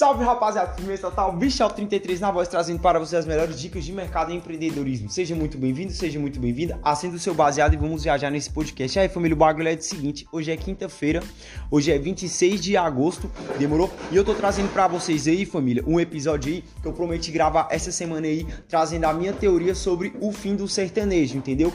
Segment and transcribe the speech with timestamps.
[0.00, 3.92] Salve rapaziada, firmeza total, Bichal 33 na voz trazendo para vocês as melhores dicas de
[3.92, 5.10] mercado e empreendedorismo.
[5.10, 8.96] Seja muito bem-vindo, seja muito bem-vinda, acenda o seu baseado e vamos viajar nesse podcast.
[8.96, 11.22] E aí família, o bagulho é o seguinte, hoje é quinta-feira,
[11.70, 13.90] hoje é 26 de agosto, demorou?
[14.10, 17.68] E eu tô trazendo para vocês aí família, um episódio aí que eu prometi gravar
[17.70, 21.70] essa semana aí, trazendo a minha teoria sobre o fim do sertanejo, entendeu?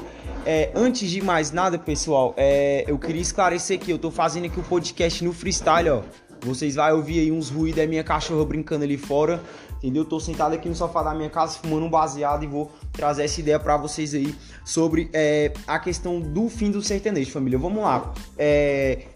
[0.48, 4.60] É, antes de mais nada pessoal, é, eu queria esclarecer que eu tô fazendo aqui
[4.60, 6.02] o podcast no freestyle, ó.
[6.46, 9.42] Vocês vão ouvir aí uns ruídos da minha cachorra brincando ali fora,
[9.78, 10.06] entendeu?
[10.06, 13.40] Tô sentado aqui no sofá da minha casa fumando um baseado e vou trazer essa
[13.40, 17.58] ideia para vocês aí sobre é, a questão do fim do sertanejo, família.
[17.58, 18.14] Vamos lá.
[18.38, 19.08] É,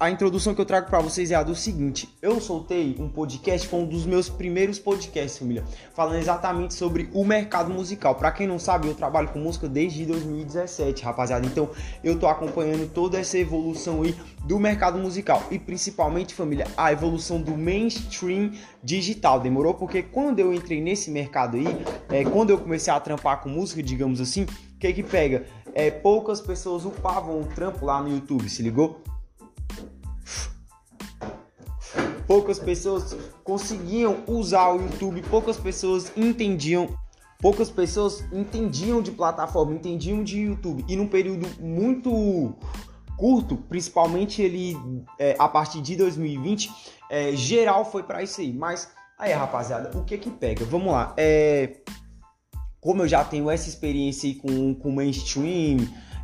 [0.00, 3.66] a introdução que eu trago para vocês é a do seguinte: eu soltei um podcast,
[3.66, 8.14] foi um dos meus primeiros podcasts, família, falando exatamente sobre o mercado musical.
[8.14, 11.44] Para quem não sabe, eu trabalho com música desde 2017, rapaziada.
[11.44, 11.70] Então,
[12.04, 17.40] eu tô acompanhando toda essa evolução aí do mercado musical e principalmente, família, a evolução
[17.40, 18.52] do mainstream
[18.82, 19.40] digital.
[19.40, 21.66] Demorou porque quando eu entrei nesse mercado aí,
[22.08, 25.44] é, quando eu comecei a trampar com música, digamos assim, o que que pega?
[25.74, 29.02] É, poucas pessoas upavam o trampo lá no YouTube, se ligou?
[32.26, 36.88] Poucas pessoas conseguiam usar o YouTube, poucas pessoas entendiam,
[37.40, 40.84] poucas pessoas entendiam de plataforma, entendiam de YouTube.
[40.88, 42.54] E num período muito
[43.16, 44.76] curto, principalmente ele
[45.18, 46.70] é, a partir de 2020,
[47.10, 48.52] é, geral foi para isso aí.
[48.52, 50.64] Mas aí, rapaziada, o que que pega?
[50.64, 51.14] Vamos lá.
[51.16, 51.80] É,
[52.80, 55.78] como eu já tenho essa experiência aí com, com mainstream,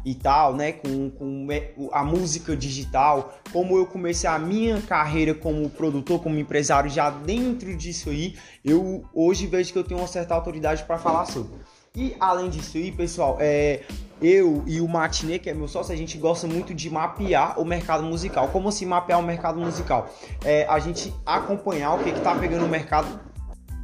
[0.04, 0.72] e tal, né?
[0.72, 1.46] Com, com
[1.92, 7.74] a música digital, como eu comecei a minha carreira como produtor, como empresário já dentro
[7.76, 11.52] disso aí, eu hoje vejo que eu tenho uma certa autoridade para falar sobre.
[11.96, 13.82] E além disso aí, pessoal, é,
[14.20, 17.64] eu e o Matinê, que é meu sócio, a gente gosta muito de mapear o
[17.64, 18.48] mercado musical.
[18.48, 20.10] Como assim mapear o mercado musical?
[20.44, 23.20] É a gente acompanhar o que está pegando no mercado,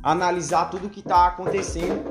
[0.03, 2.03] analisar tudo que está acontecendo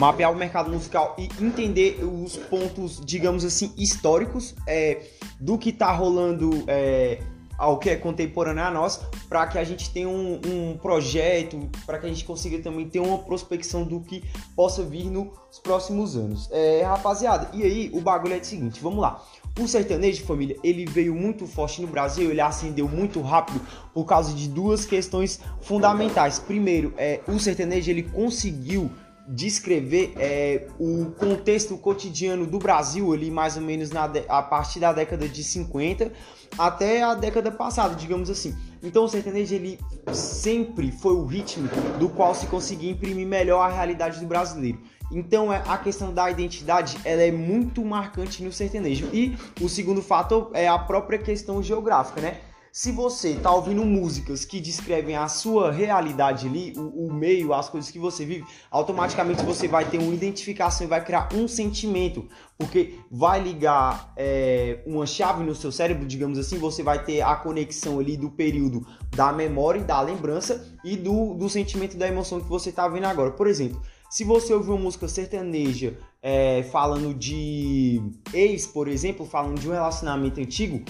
[0.00, 5.02] mapear o mercado musical e entender os pontos, digamos assim, históricos é,
[5.38, 7.18] do que está rolando é,
[7.58, 11.98] ao que é contemporâneo a nós, para que a gente tenha um, um projeto, para
[11.98, 14.24] que a gente consiga também ter uma prospecção do que
[14.56, 16.48] possa vir nos próximos anos.
[16.50, 19.22] É, rapaziada, e aí o bagulho é o seguinte, vamos lá.
[19.60, 23.60] O sertanejo, família, ele veio muito forte no Brasil, ele ascendeu muito rápido
[23.92, 26.38] por causa de duas questões fundamentais.
[26.38, 28.90] Primeiro, é, o sertanejo ele conseguiu
[29.30, 34.92] descrever é, o contexto cotidiano do Brasil ali mais ou menos na, a partir da
[34.92, 36.12] década de 50
[36.58, 38.56] até a década passada, digamos assim.
[38.82, 39.78] Então o sertanejo ele
[40.12, 41.68] sempre foi o ritmo
[41.98, 44.80] do qual se conseguia imprimir melhor a realidade do brasileiro.
[45.12, 49.08] Então é, a questão da identidade ela é muito marcante no sertanejo.
[49.12, 52.40] E o segundo fator é a própria questão geográfica, né?
[52.72, 57.68] Se você tá ouvindo músicas que descrevem a sua realidade ali, o, o, meio, as
[57.68, 62.28] coisas que você vive, automaticamente você vai ter uma identificação e vai criar um sentimento,
[62.56, 67.34] porque vai ligar é, uma chave no seu cérebro, digamos assim, você vai ter a
[67.34, 68.86] conexão ali do período
[69.16, 73.06] da memória e da lembrança e do, do sentimento da emoção que você tá vendo
[73.06, 73.32] agora.
[73.32, 78.00] Por exemplo, se você ouvir uma música sertaneja é, falando de
[78.32, 80.84] ex, por exemplo, falando de um relacionamento antigo,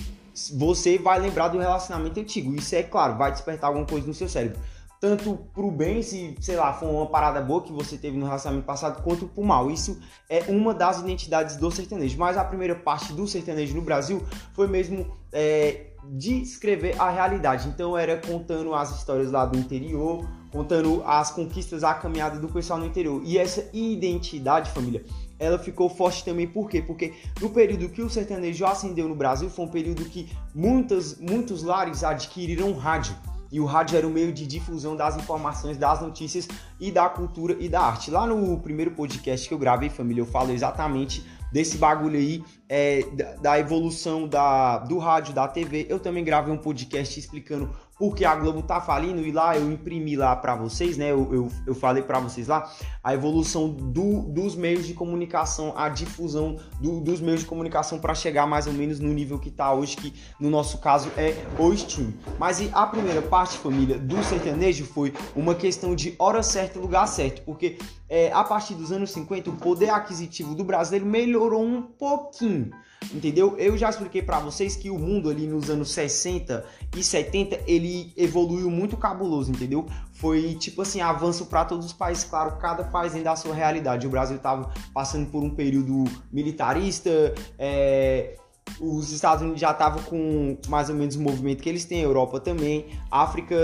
[0.54, 2.54] você vai lembrar do relacionamento antigo.
[2.54, 4.58] Isso é claro, vai despertar alguma coisa no seu cérebro.
[5.00, 8.66] Tanto pro bem, se, sei lá, for uma parada boa que você teve no relacionamento
[8.66, 9.70] passado, quanto pro mal.
[9.70, 9.98] Isso
[10.28, 12.19] é uma das identidades do sertanejo.
[12.19, 17.66] Mas a primeira parte do sertanejo no Brasil foi mesmo é, descrever a realidade.
[17.69, 22.78] Então era contando as histórias lá do interior, contando as conquistas, a caminhada do pessoal
[22.78, 23.22] no interior.
[23.24, 25.02] E essa identidade, família,
[25.40, 26.82] ela ficou forte também por quê?
[26.82, 31.62] Porque no período que o sertanejo ascendeu no Brasil, foi um período que muitas, muitos
[31.62, 33.16] lares adquiriram rádio.
[33.50, 36.46] E o rádio era o meio de difusão das informações, das notícias
[36.78, 38.10] e da cultura e da arte.
[38.10, 43.02] Lá no primeiro podcast que eu gravei, família, eu falo exatamente desse bagulho aí, é,
[43.12, 45.86] da, da evolução da, do rádio, da TV.
[45.88, 50.17] Eu também gravei um podcast explicando porque a Globo tá falindo e lá eu imprimi
[50.17, 51.12] lá para vocês, né?
[51.12, 52.73] Eu, eu, eu falei para vocês lá
[53.05, 58.14] a evolução do, dos meios de comunicação, a difusão do, dos meios de comunicação para
[58.14, 61.70] chegar mais ou menos no nível que tá hoje, que no nosso caso é o
[61.75, 62.14] stream.
[62.38, 67.06] Mas a primeira parte, família, do sertanejo foi uma questão de hora certa e lugar
[67.06, 67.76] certo, porque
[68.08, 72.70] é, a partir dos anos 50 o poder aquisitivo do brasileiro melhorou um pouquinho
[73.12, 73.56] entendeu?
[73.58, 76.64] Eu já expliquei para vocês que o mundo ali nos anos 60
[76.97, 79.87] e 70 ele evoluiu muito cabuloso, entendeu?
[80.12, 84.06] Foi tipo assim, avanço para todos os países, claro, cada país ainda a sua realidade.
[84.06, 88.37] O Brasil estava passando por um período militarista, é,
[88.81, 92.05] os Estados Unidos já estavam com mais ou menos o movimento que eles têm, a
[92.05, 93.55] Europa também, a África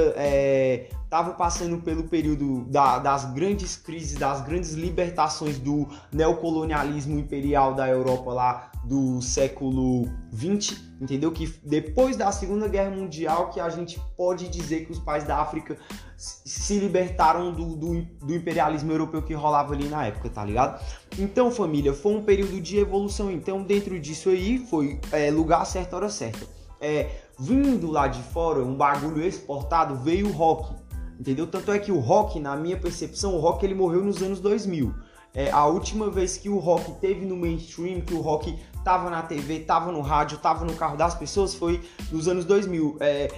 [1.05, 7.75] estava é, passando pelo período da, das grandes crises, das grandes libertações do neocolonialismo imperial
[7.75, 11.33] da Europa lá do século 20, entendeu?
[11.33, 15.39] Que depois da Segunda Guerra Mundial que a gente pode dizer que os países da
[15.39, 15.77] África
[16.17, 20.83] se libertaram do, do, do, imperialismo europeu que rolava ali na época, tá ligado?
[21.19, 23.31] Então, família, foi um período de evolução.
[23.31, 26.47] Então, dentro disso aí, foi é, lugar certo, hora certa.
[26.81, 30.75] É, vindo lá de fora, um bagulho exportado, veio o rock,
[31.21, 31.47] entendeu?
[31.47, 34.95] Tanto é que o rock, na minha percepção, o rock ele morreu nos anos 2000.
[35.35, 39.21] É, a última vez que o rock teve no mainstream, que o rock tava na
[39.21, 42.97] TV, tava no rádio, tava no carro das pessoas, foi nos anos 2000.
[43.01, 43.29] É,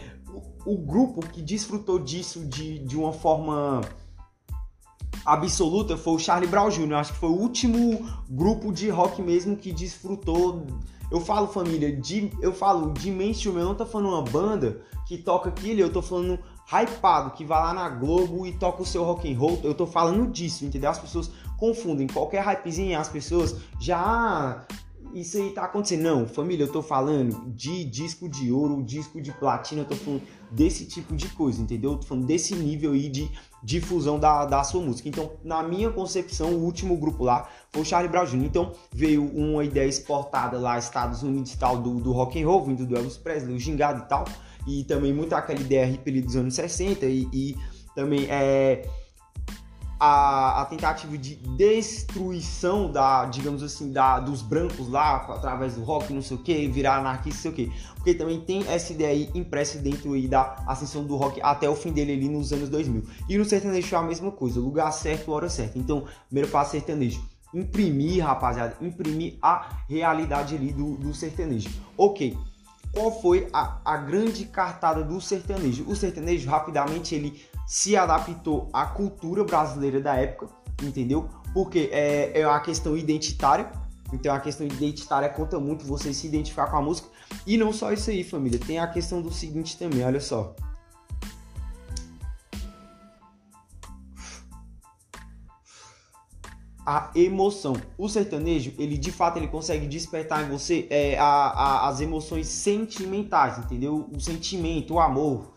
[0.65, 3.81] o, grupo que desfrutou disso de, de uma forma
[5.25, 6.95] absoluta foi o Charlie Brown Jr.
[6.95, 10.67] Acho que foi o último grupo de rock mesmo que desfrutou.
[11.11, 15.17] Eu falo família, de, eu falo de mainstream, eu não tô falando uma banda que
[15.17, 16.39] toca aquilo, eu tô falando
[16.71, 19.59] hypado, que vai lá na Globo e toca o seu rock and roll.
[19.65, 20.91] Eu tô falando disso, entendeu?
[20.91, 24.67] As pessoas confundem qualquer hypezinho, as pessoas já
[25.15, 26.03] isso aí tá acontecendo.
[26.03, 30.23] Não, família, eu tô falando de disco de ouro, disco de platina, eu tô falando
[30.51, 31.93] desse tipo de coisa, entendeu?
[31.93, 33.31] Eu tô falando desse nível aí de
[33.63, 35.09] difusão da, da sua música.
[35.09, 38.45] Então, na minha concepção, o último grupo lá foi o Charlie Brown Jr.
[38.45, 42.65] Então, veio uma ideia exportada lá, Estados Unidos e tal, do, do rock and roll,
[42.65, 44.25] vindo do Elvis Presley, o gingado e tal,
[44.67, 47.57] e também muito aquela ideia hippie dos anos 60 e, e
[47.95, 48.89] também é
[49.99, 56.13] a, a, tentativa de destruição da, digamos assim, da, dos brancos lá, através do rock,
[56.13, 57.95] não sei o que, virar anarquista, não sei o que.
[57.97, 61.75] Porque também tem essa ideia aí impressa dentro aí da ascensão do rock até o
[61.75, 63.03] fim dele ali nos anos 2000.
[63.29, 65.79] E no sertanejo é a mesma coisa, lugar certo, hora certa.
[65.79, 67.23] Então, primeiro passo sertanejo.
[67.53, 71.71] Imprimir, rapaziada, imprimir a realidade ali do, do sertanejo.
[71.97, 72.37] Ok,
[72.93, 75.85] qual foi a, a grande cartada do sertanejo?
[75.89, 80.49] O sertanejo, rapidamente, ele se adaptou à cultura brasileira da época,
[80.83, 81.29] entendeu?
[81.53, 83.71] Porque é, é uma questão identitária,
[84.13, 87.09] então a questão identitária conta muito você se identificar com a música.
[87.47, 90.55] E não só isso aí, família, tem a questão do seguinte também, olha só.
[96.89, 97.75] A emoção.
[97.99, 102.47] O sertanejo, ele de fato ele consegue despertar em você é, a, a, as emoções
[102.49, 104.09] sentimentais, entendeu?
[104.11, 105.53] O sentimento, o amor,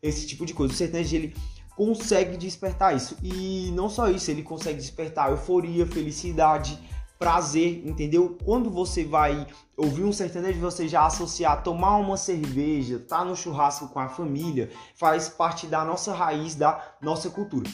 [0.00, 0.72] esse tipo de coisa.
[0.72, 1.34] O sertanejo ele
[1.74, 3.16] consegue despertar isso.
[3.20, 6.78] E não só isso, ele consegue despertar euforia, felicidade,
[7.18, 8.38] prazer, entendeu?
[8.44, 13.88] Quando você vai ouvir um sertanejo, você já associar tomar uma cerveja, tá no churrasco
[13.88, 17.68] com a família, faz parte da nossa raiz, da nossa cultura.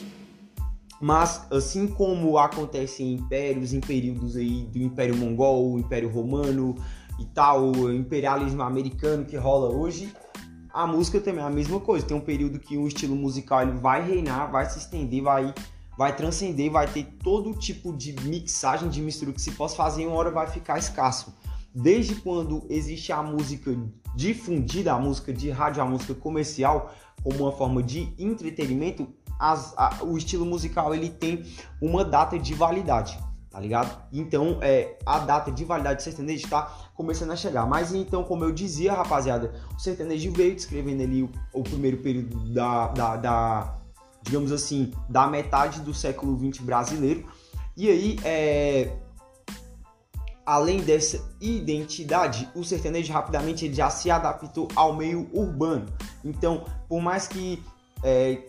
[1.00, 6.75] Mas assim como acontece em impérios, em períodos aí do Império Mongol, Império Romano
[7.19, 10.12] e tal, imperialismo americano que rola hoje,
[10.72, 12.06] a música também é a mesma coisa.
[12.06, 15.54] Tem um período que um estilo musical ele vai reinar, vai se estender, vai,
[15.96, 20.06] vai transcender, vai ter todo tipo de mixagem, de mistura que se possa fazer em
[20.06, 21.34] uma hora vai ficar escasso.
[21.75, 23.75] Desde quando existe a música
[24.14, 29.08] difundida, a música de rádio, a música comercial, como uma forma de entretenimento,
[29.38, 31.44] as, a, o estilo musical ele tem
[31.81, 33.19] uma data de validade,
[33.50, 33.97] tá ligado?
[34.12, 36.62] Então, é, a data de validade do sertanejo está
[36.94, 37.67] começando a chegar.
[37.67, 42.52] Mas então, como eu dizia, rapaziada, o sertanejo veio descrevendo ali o, o primeiro período
[42.52, 43.78] da, da, da,
[44.23, 47.26] digamos assim, da metade do século XX brasileiro.
[47.76, 48.97] E aí, é,
[50.47, 55.87] além dessa identidade, o sertanejo rapidamente ele já se adaptou ao meio urbano.
[56.25, 57.62] Então, por mais que
[58.02, 58.47] é,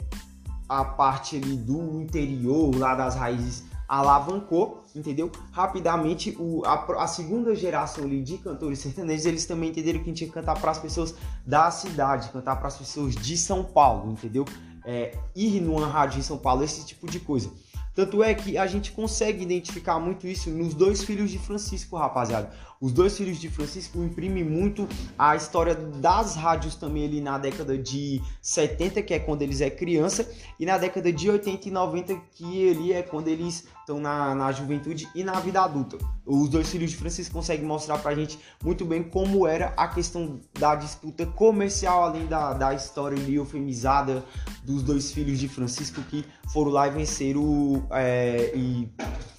[0.68, 5.32] a parte ali do interior, lá das raízes, alavancou, entendeu?
[5.52, 10.28] Rapidamente, o, a, a, segunda geração ali de cantores sertanejos, eles também entenderam que tinha
[10.28, 14.44] que cantar para as pessoas da cidade, cantar para as pessoas de São Paulo, entendeu?
[14.86, 17.50] É, ir numa rádio em São Paulo, esse tipo de coisa.
[17.98, 22.52] Tanto é que a gente consegue identificar muito isso nos dois filhos de Francisco, rapaziada.
[22.80, 27.76] Os dois filhos de Francisco imprimem muito a história das rádios também ali na década
[27.78, 30.30] de 70, que é quando eles é criança,
[30.60, 34.52] e na década de 80 e 90, que ele é quando eles estão na, na
[34.52, 35.98] juventude e na vida adulta.
[36.26, 40.40] Os dois filhos de Francisco conseguem mostrar pra gente muito bem como era a questão
[40.60, 44.24] da disputa comercial, além da, da história ali eufemizada
[44.64, 48.92] dos dois filhos de Francisco que foram lá e venceram é, e,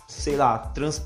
[0.08, 1.02] sei lá, trans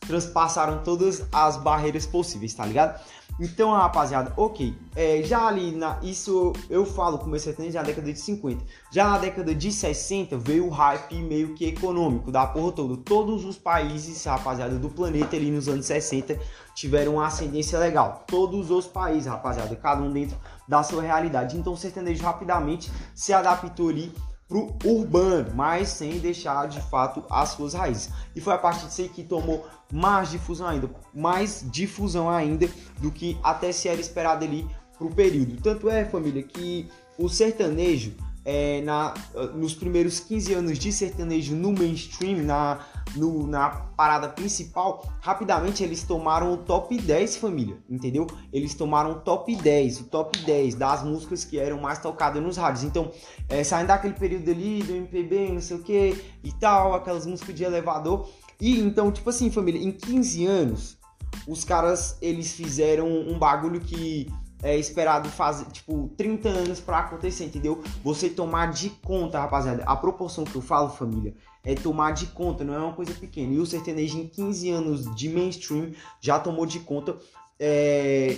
[0.00, 3.00] transpassaram todas as barreiras possíveis, tá ligado?
[3.40, 4.76] Então, rapaziada, ok.
[4.94, 8.62] É, já ali, na, isso eu falo com meu sertanejo na década de 50.
[8.92, 12.98] Já na década de 60 veio o hype meio que econômico da porra toda.
[12.98, 16.38] Todos os países, rapaziada, do planeta ali nos anos 60
[16.74, 18.24] tiveram uma ascendência legal.
[18.26, 20.36] Todos os países, rapaziada, cada um dentro
[20.68, 21.56] da sua realidade.
[21.56, 24.12] Então o sertanejo rapidamente se adaptou ali
[24.50, 28.10] pro urbano, mas sem deixar de fato as suas raízes.
[28.34, 33.38] E foi a partir disso que tomou mais difusão ainda, mais difusão ainda do que
[33.44, 34.66] até se era esperado ali
[34.98, 35.62] pro período.
[35.62, 38.12] Tanto é, família, que o sertanejo
[38.44, 39.14] é, na,
[39.54, 42.80] nos primeiros 15 anos de sertanejo no mainstream, na,
[43.16, 48.26] no, na parada principal, rapidamente eles tomaram o top 10, família, entendeu?
[48.52, 52.56] Eles tomaram o top 10, o top 10 das músicas que eram mais tocadas nos
[52.56, 52.84] rádios.
[52.84, 53.10] Então,
[53.48, 57.54] é, saindo daquele período ali do MPB, não sei o que e tal, aquelas músicas
[57.54, 58.28] de elevador.
[58.60, 60.98] E então, tipo assim, família, em 15 anos,
[61.46, 64.28] os caras eles fizeram um bagulho que
[64.62, 67.82] é esperado fazer, tipo, 30 anos para acontecer, entendeu?
[68.04, 69.82] Você tomar de conta, rapaziada.
[69.84, 73.54] A proporção que eu falo, família, é tomar de conta, não é uma coisa pequena.
[73.54, 77.16] E o sertanejo em 15 anos de mainstream já tomou de conta,
[77.58, 78.36] é,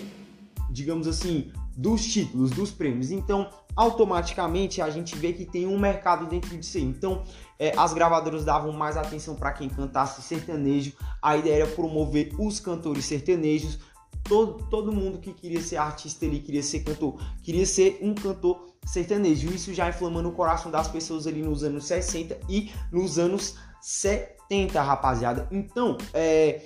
[0.70, 3.10] digamos assim, dos títulos, dos prêmios.
[3.10, 6.80] Então, automaticamente a gente vê que tem um mercado dentro de si.
[6.80, 7.22] Então,
[7.58, 10.92] é, as gravadoras davam mais atenção para quem cantasse sertanejo.
[11.20, 13.78] A ideia era promover os cantores sertanejos
[14.24, 18.71] todo, todo mundo que queria ser artista ali, queria ser cantor, queria ser um cantor
[18.86, 19.48] sertanejo.
[19.52, 24.80] Isso já inflamando o coração das pessoas ali nos anos 60 e nos anos 70,
[24.80, 25.48] rapaziada.
[25.50, 26.62] Então, é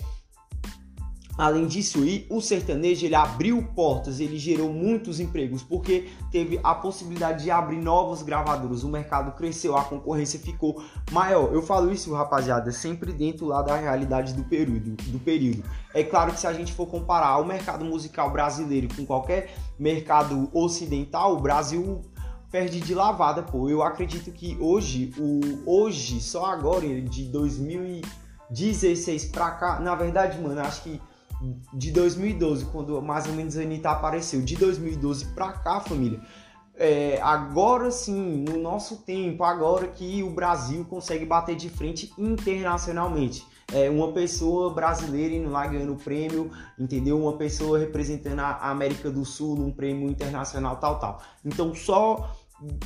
[1.38, 1.99] Além disso,
[2.31, 7.76] o sertanejo ele abriu portas, ele gerou muitos empregos, porque teve a possibilidade de abrir
[7.76, 11.52] novas gravadoras, o mercado cresceu, a concorrência ficou maior.
[11.52, 15.62] Eu falo isso, rapaziada, sempre dentro lá da realidade do período, do período.
[15.93, 20.49] É claro que se a gente for comparar o mercado musical brasileiro com qualquer mercado
[20.55, 22.00] ocidental, o Brasil
[22.50, 23.69] perde de lavada, pô.
[23.69, 30.62] Eu acredito que hoje, o hoje, só agora de 2016 pra cá, na verdade, mano,
[30.62, 30.99] acho que
[31.73, 36.21] de 2012, quando mais ou menos a Anitta apareceu, de 2012 pra cá, família,
[36.78, 43.47] é, agora sim, no nosso tempo, agora que o Brasil consegue bater de frente internacionalmente.
[43.73, 47.21] É, uma pessoa brasileira indo lá ganhando prêmio, entendeu?
[47.21, 51.23] Uma pessoa representando a América do Sul num prêmio internacional, tal, tal.
[51.45, 52.31] Então, só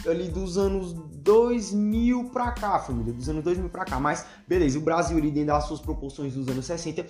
[0.09, 4.00] ali dos anos 2000 pra cá, família, dos anos 2000 pra cá.
[4.00, 7.07] Mas, beleza, o Brasil, ali dentro das suas proporções dos anos 60,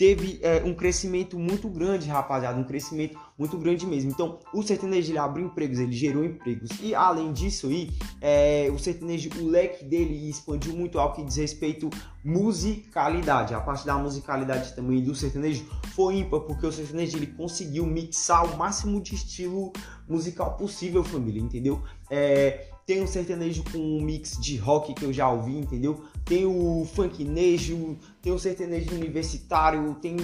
[0.00, 4.10] teve é, um crescimento muito grande, rapaziada, um crescimento muito grande mesmo.
[4.10, 6.70] Então, o sertanejo ele abriu empregos, ele gerou empregos.
[6.80, 11.36] E além disso aí, é, o sertanejo, o leque dele expandiu muito ao que diz
[11.36, 11.90] respeito
[12.24, 13.52] musicalidade.
[13.52, 18.46] A parte da musicalidade também do sertanejo foi ímpar, porque o sertanejo ele conseguiu mixar
[18.46, 19.70] o máximo de estilo
[20.08, 21.82] musical possível, família, entendeu?
[22.10, 26.02] É, tem um sertanejo com um mix de rock que eu já ouvi, entendeu?
[26.24, 30.16] Tem o funknejo, tem o sertanejo universitário, tem,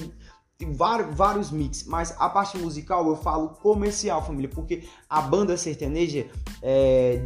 [0.58, 5.56] tem vários, vários mix, mas a parte musical eu falo comercial, família, porque a banda
[5.56, 6.26] sertaneja
[6.61, 7.25] é,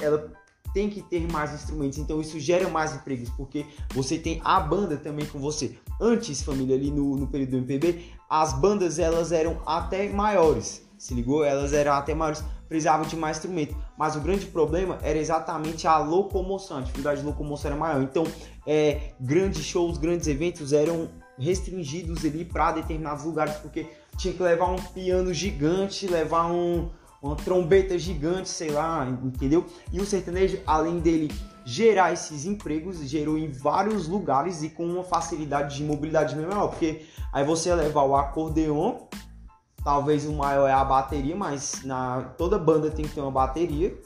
[0.00, 0.32] ela
[0.72, 4.96] tem que ter mais instrumentos, então isso gera mais empregos, porque você tem a banda
[4.96, 5.76] também com você.
[6.00, 11.12] Antes, família, ali no, no período do MPB, as bandas elas eram até maiores, se
[11.12, 11.44] ligou?
[11.44, 13.76] Elas eram até maiores precisava de mais instrumento.
[13.96, 18.02] Mas o grande problema era exatamente a locomoção, a dificuldade de locomoção era maior.
[18.02, 18.24] Então,
[18.66, 21.08] é, grandes shows, grandes eventos eram
[21.38, 26.90] restringidos ali para determinados lugares, porque tinha que levar um piano gigante, levar um,
[27.22, 29.64] uma trombeta gigante, sei lá, entendeu?
[29.92, 31.32] E o sertanejo, além dele
[31.64, 37.04] gerar esses empregos, gerou em vários lugares e com uma facilidade de mobilidade maior, porque
[37.32, 38.96] aí você ia levar o acordeon
[39.82, 43.96] Talvez o maior é a bateria, mas na toda banda tem que ter uma bateria.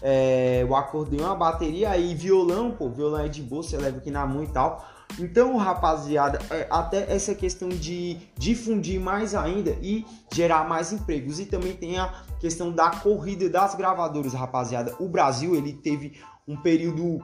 [0.00, 4.10] É, o acordeão, a bateria aí violão, pô, violão é de boa, você leva aqui
[4.10, 4.84] na mão e tal.
[5.18, 11.38] Então, rapaziada, é, até essa questão de difundir mais ainda e gerar mais empregos.
[11.38, 14.94] E também tem a questão da corrida das gravadoras, rapaziada.
[14.98, 17.22] O Brasil, ele teve um período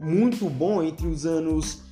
[0.00, 1.82] muito bom entre os anos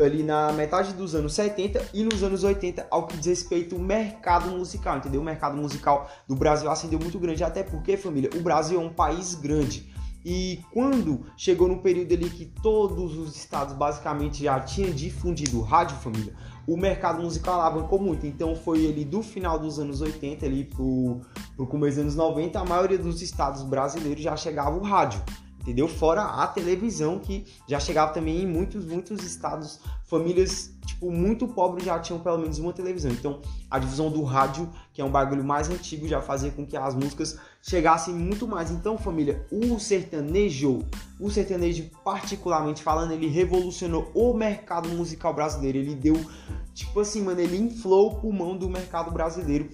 [0.00, 3.80] ali na metade dos anos 70 e nos anos 80 ao que diz respeito ao
[3.80, 5.20] mercado musical, entendeu?
[5.20, 8.92] O mercado musical do Brasil ascendeu muito grande, até porque, família, o Brasil é um
[8.92, 9.92] país grande.
[10.24, 15.96] E quando chegou no período ali que todos os estados basicamente já tinham difundido rádio,
[15.98, 16.34] família,
[16.66, 18.26] o mercado musical alavancou muito.
[18.26, 21.20] Então foi ali do final dos anos 80 ali pro,
[21.54, 25.22] pro começo dos anos 90, a maioria dos estados brasileiros já chegava o rádio
[25.66, 25.88] entendeu?
[25.88, 31.84] Fora a televisão que já chegava também em muitos, muitos estados, famílias tipo muito pobres
[31.84, 33.10] já tinham pelo menos uma televisão.
[33.10, 36.76] Então, a divisão do rádio, que é um bagulho mais antigo, já fazia com que
[36.76, 38.70] as músicas chegassem muito mais.
[38.70, 40.86] Então, família, o sertanejo,
[41.18, 45.78] o sertanejo particularmente falando, ele revolucionou o mercado musical brasileiro.
[45.78, 46.14] Ele deu
[46.72, 49.68] tipo assim, mano, ele inflou o pulmão do mercado brasileiro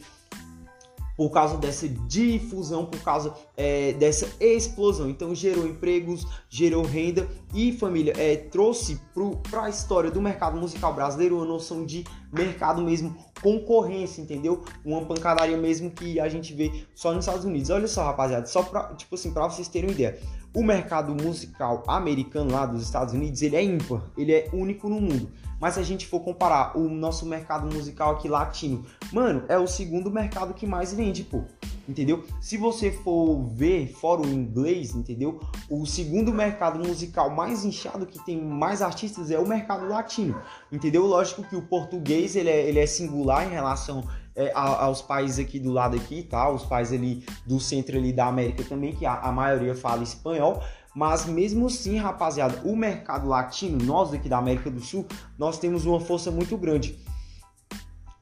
[1.23, 5.09] por causa dessa difusão, por causa é, dessa explosão.
[5.09, 9.01] Então gerou empregos, gerou renda e família é, trouxe
[9.49, 12.03] para a história do mercado musical brasileiro uma noção de
[12.33, 14.65] mercado mesmo, concorrência, entendeu?
[14.85, 17.71] Uma pancadaria mesmo que a gente vê só nos Estados Unidos.
[17.71, 20.19] Olha só, rapaziada, só para tipo assim, para vocês terem uma ideia.
[20.53, 25.01] O mercado musical americano lá dos Estados Unidos, ele é ímpar, ele é único no
[25.01, 25.31] mundo.
[25.63, 29.69] Mas se a gente for comparar o nosso mercado musical aqui latino, mano, é o
[29.69, 31.45] segundo mercado que mais vende, pô.
[31.89, 32.25] Entendeu?
[32.41, 35.41] Se você for ver fora o inglês, entendeu?
[35.71, 40.35] O segundo mercado musical mais inchado que tem mais artistas é o mercado latino.
[40.71, 41.07] Entendeu?
[41.07, 44.03] Lógico que o português ele é, ele é singular em relação
[44.35, 46.51] é, aos países aqui do lado aqui, tá?
[46.51, 50.61] Os países ali do centro ali da América também, que a, a maioria fala espanhol.
[50.95, 55.07] Mas mesmo assim, rapaziada, o mercado latino, nós aqui da América do Sul,
[55.39, 56.99] nós temos uma força muito grande.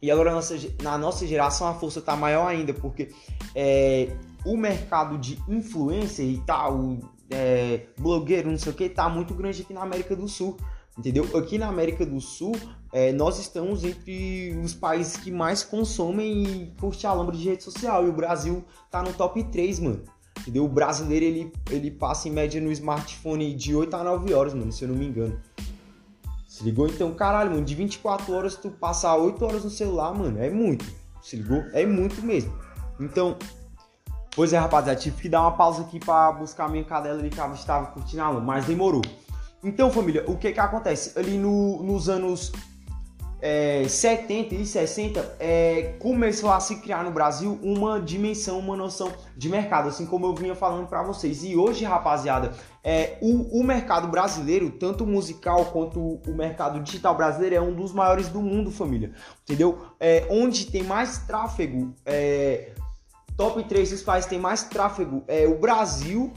[0.03, 0.33] E agora
[0.83, 3.11] na nossa geração a força está maior ainda, porque
[3.55, 6.99] é, o mercado de influência e tal,
[7.29, 10.57] é, blogueiro, não sei o que, tá muito grande aqui na América do Sul.
[10.99, 11.27] Entendeu?
[11.37, 12.55] Aqui na América do Sul,
[12.93, 17.63] é, nós estamos entre os países que mais consomem e curte a lâmpada de rede
[17.63, 18.05] social.
[18.07, 20.03] E o Brasil tá no top 3, mano.
[20.41, 20.65] Entendeu?
[20.65, 24.73] O brasileiro ele, ele passa em média no smartphone de 8 a 9 horas, mano,
[24.73, 25.39] se eu não me engano.
[26.49, 26.87] Se ligou?
[26.87, 30.85] Então, caralho, mano, de 24 horas tu passar 8 horas no celular, mano, é muito.
[31.23, 31.63] Se ligou?
[31.73, 32.53] É muito mesmo.
[32.99, 33.37] Então,
[34.35, 37.31] pois é, rapaziada, tive que dar uma pausa aqui pra buscar a minha cadela ali
[37.31, 39.03] que estava curtindo a lama, mas demorou.
[39.63, 41.19] Então, família, o que que acontece?
[41.19, 42.51] Ali no, nos anos
[43.43, 49.13] é, 70 e 60 é, começou a se criar no Brasil uma dimensão, uma noção
[49.37, 51.43] de mercado, assim como eu vinha falando para vocês.
[51.43, 52.53] E hoje, rapaziada,
[52.85, 57.93] é, o, o, mercado brasileiro, tanto musical quanto o mercado digital brasileiro, é um dos
[57.93, 59.13] maiores do mundo, família.
[59.43, 59.87] Entendeu?
[59.99, 62.73] É, onde tem mais tráfego, é,
[63.37, 66.33] top 3 dos países tem mais tráfego é o Brasil.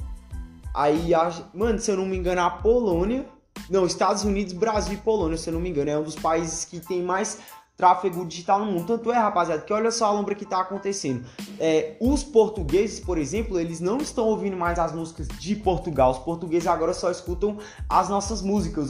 [0.74, 1.12] Aí,
[1.54, 3.26] mano, se eu não me engano, a Polônia
[3.70, 5.90] não, Estados Unidos, Brasil e Polônia, se eu não me engano.
[5.90, 7.40] É um dos países que tem mais
[7.76, 8.86] tráfego digital no mundo.
[8.86, 11.26] Tanto é, rapaziada, que olha só a lombra que está acontecendo.
[11.60, 16.12] É, os portugueses, por exemplo, eles não estão ouvindo mais as músicas de Portugal.
[16.12, 17.58] Os portugueses agora só escutam
[17.90, 18.90] as nossas músicas.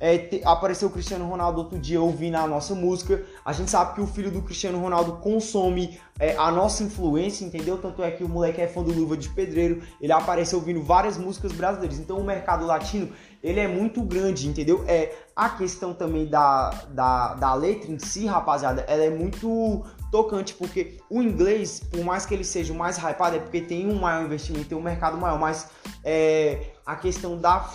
[0.00, 3.24] É, te, apareceu o Cristiano Ronaldo outro dia ouvindo a nossa música.
[3.44, 7.78] A gente sabe que o filho do Cristiano Ronaldo consome é, a nossa influência, entendeu?
[7.78, 9.82] Tanto é que o moleque é fã do Luva de Pedreiro.
[10.00, 11.98] Ele apareceu ouvindo várias músicas brasileiras.
[11.98, 13.10] Então o mercado latino
[13.42, 14.84] ele é muito grande, entendeu?
[14.86, 20.54] É a questão também da, da, da letra em si, rapaziada, ela é muito tocante,
[20.54, 24.00] porque o inglês, por mais que ele seja o mais hypado, é porque tem um
[24.00, 25.70] maior investimento, tem um mercado maior, mas
[26.04, 27.68] é a questão da,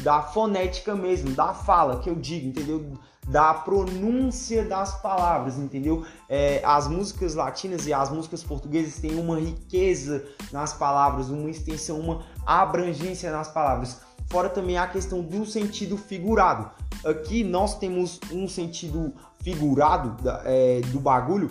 [0.00, 2.92] da fonética mesmo, da fala, que eu digo, entendeu?
[3.26, 6.06] Da pronúncia das palavras, entendeu?
[6.30, 12.00] É, as músicas latinas e as músicas portuguesas têm uma riqueza nas palavras, uma extensão,
[12.00, 16.70] uma abrangência nas palavras fora também a questão do sentido figurado.
[17.04, 21.50] Aqui nós temos um sentido figurado é, do bagulho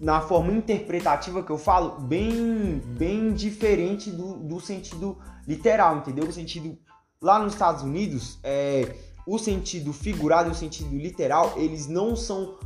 [0.00, 6.24] na forma interpretativa que eu falo, bem, bem diferente do, do sentido literal, entendeu?
[6.24, 6.76] O sentido
[7.20, 12.58] lá nos Estados Unidos, é, o sentido figurado e o sentido literal, eles não são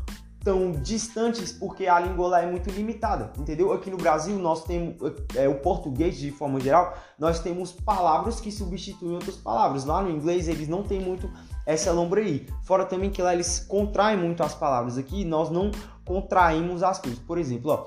[0.49, 3.71] tão distantes porque a língua lá é muito limitada, entendeu?
[3.71, 4.97] Aqui no Brasil nós temos
[5.35, 9.85] é, o português de forma geral, nós temos palavras que substituem outras palavras.
[9.85, 11.31] Lá no inglês eles não tem muito
[11.67, 12.47] essa lombra aí.
[12.63, 14.97] Fora também que lá eles contraem muito as palavras.
[14.97, 15.71] Aqui nós não
[16.03, 17.19] contraímos as coisas.
[17.19, 17.87] Por exemplo, ó,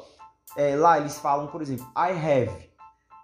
[0.56, 2.70] é, lá eles falam, por exemplo, I have,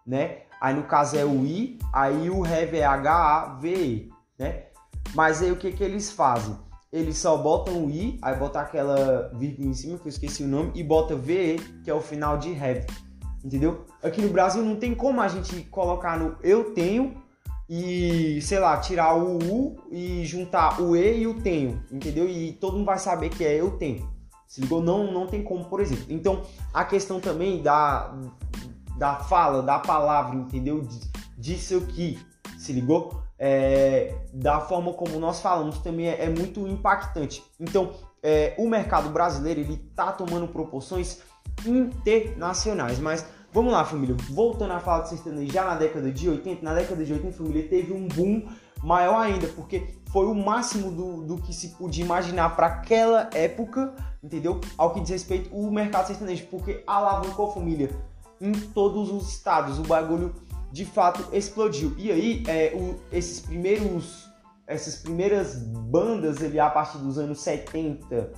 [0.04, 0.40] né?
[0.60, 4.64] Aí no caso é o I, aí o have é H-A-V-E, né?
[5.14, 6.58] Mas aí o que que eles fazem?
[6.92, 10.48] Eles só botam o i, aí bota aquela vírgula em cima, que eu esqueci o
[10.48, 12.86] nome, e bota ve, que é o final de have.
[13.44, 13.86] Entendeu?
[14.02, 17.22] Aqui no Brasil não tem como a gente colocar no eu tenho
[17.70, 22.28] e, sei lá, tirar o u e juntar o e e o tenho, entendeu?
[22.28, 24.10] E todo mundo vai saber que é eu tenho.
[24.48, 24.82] Se ligou?
[24.82, 26.06] Não, não tem como, por exemplo.
[26.10, 26.42] Então,
[26.74, 28.14] a questão também da,
[28.98, 30.88] da fala, da palavra, entendeu?
[31.38, 32.18] Disso aqui,
[32.58, 33.27] se ligou?
[33.40, 37.44] É, da forma como nós falamos também é, é muito impactante.
[37.60, 41.20] Então, é, o mercado brasileiro ele está tomando proporções
[41.66, 44.16] internacionais, mas Vamos lá, família.
[44.30, 47.68] Voltando a falar do sertanejo já na década de 80, na década de 80, família,
[47.68, 48.46] teve um boom
[48.84, 53.96] maior ainda, porque foi o máximo do, do que se podia imaginar para aquela época,
[54.22, 54.62] entendeu?
[54.78, 57.90] Ao que diz respeito o mercado sertanejo, porque alavancou família
[58.40, 59.80] em todos os estados.
[59.80, 60.36] O bagulho
[60.72, 61.94] de fato explodiu.
[61.98, 64.30] E aí, é, o, esses primeiros,
[64.66, 68.32] essas primeiras bandas ali a partir dos anos 70,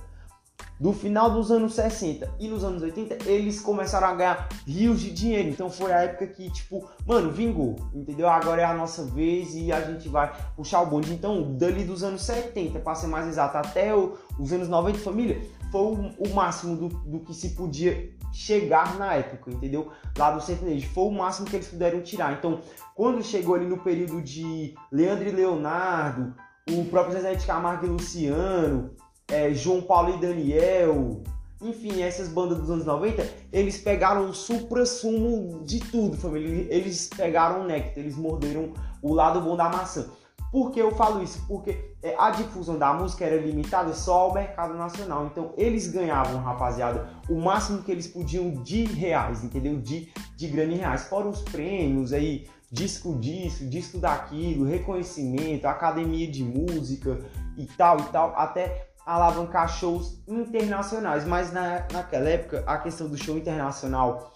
[0.79, 5.11] do final dos anos 60 e nos anos 80, eles começaram a ganhar rios de
[5.11, 5.49] dinheiro.
[5.49, 8.29] Então foi a época que, tipo, mano, vingou, entendeu?
[8.29, 11.11] Agora é a nossa vez e a gente vai puxar o bonde.
[11.11, 15.41] Então, dali dos anos 70, para ser mais exato, até o, os anos 90, família,
[15.71, 19.91] foi o, o máximo do, do que se podia chegar na época, entendeu?
[20.17, 20.88] Lá do sertanejo.
[20.89, 22.34] Foi o máximo que eles puderam tirar.
[22.34, 22.62] Então,
[22.95, 26.34] quando chegou ali no período de Leandro e Leonardo,
[26.69, 28.91] o próprio Zezé de Camargo e Luciano,
[29.27, 31.23] é, João Paulo e Daniel,
[31.62, 36.67] enfim, essas bandas dos anos 90, eles pegaram o supra-sumo de tudo, família.
[36.69, 40.10] Eles pegaram o néctar, eles morderam o lado bom da maçã.
[40.51, 41.45] Por que eu falo isso?
[41.47, 45.25] Porque a difusão da música era limitada só ao mercado nacional.
[45.25, 49.79] Então eles ganhavam, rapaziada, o máximo que eles podiam de reais, entendeu?
[49.79, 51.05] De, de grana em reais.
[51.05, 57.19] Fora os prêmios aí, disco disso, disco daquilo, reconhecimento, academia de música
[57.57, 61.25] e tal e tal, até alavancar shows internacionais.
[61.25, 64.33] Mas na, naquela época, a questão do show internacional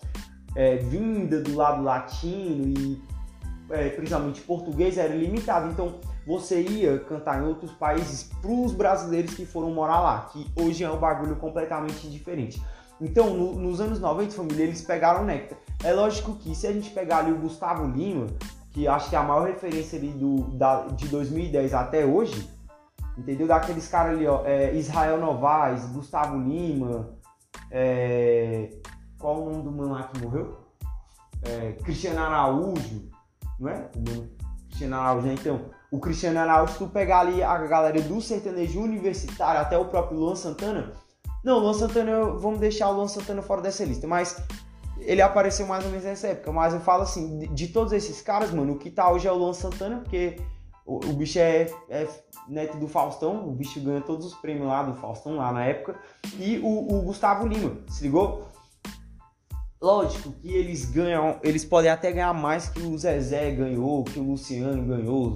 [0.56, 3.13] é, vinda do lado latino e
[3.70, 5.70] é, principalmente português, era limitado.
[5.70, 5.96] Então
[6.26, 10.84] você ia cantar em outros países para os brasileiros que foram morar lá, que hoje
[10.84, 12.62] é um bagulho completamente diferente.
[13.02, 15.58] Então, no, nos anos 90, família, eles pegaram o Nectar.
[15.84, 18.28] É lógico que se a gente pegar ali o Gustavo Lima,
[18.72, 22.50] que acho que é a maior referência ali do, da, de 2010 até hoje,
[23.18, 23.46] entendeu?
[23.48, 27.10] Daqueles caras ali, ó, é, Israel Novaes, Gustavo Lima,
[27.70, 28.70] é,
[29.20, 30.58] qual o nome do mano lá que morreu?
[31.44, 33.10] É, Cristiano Araújo,
[33.60, 33.90] não é?
[33.96, 35.34] O Cristiano Araújo, né?
[35.34, 39.86] Então, o Cristiano Araújo, se tu pegar ali a galera do sertanejo universitário, até o
[39.86, 40.94] próprio Luan Santana,
[41.44, 44.42] não, Luan Santana, vamos deixar o Luan Santana fora dessa lista, mas
[45.00, 48.22] ele apareceu mais ou menos nessa época, mas eu falo assim, de, de todos esses
[48.22, 50.38] caras, mano, o que tá hoje é o Luan Santana, porque
[50.86, 52.08] o, o bicho é, é,
[52.48, 55.96] neto do Faustão, o bicho ganha todos os prêmios lá do Faustão, lá na época,
[56.40, 58.48] e o, o Gustavo Lima, se ligou?
[59.84, 64.24] Lógico que eles ganham, eles podem até ganhar mais que o Zezé ganhou, que o
[64.24, 65.36] Luciano ganhou,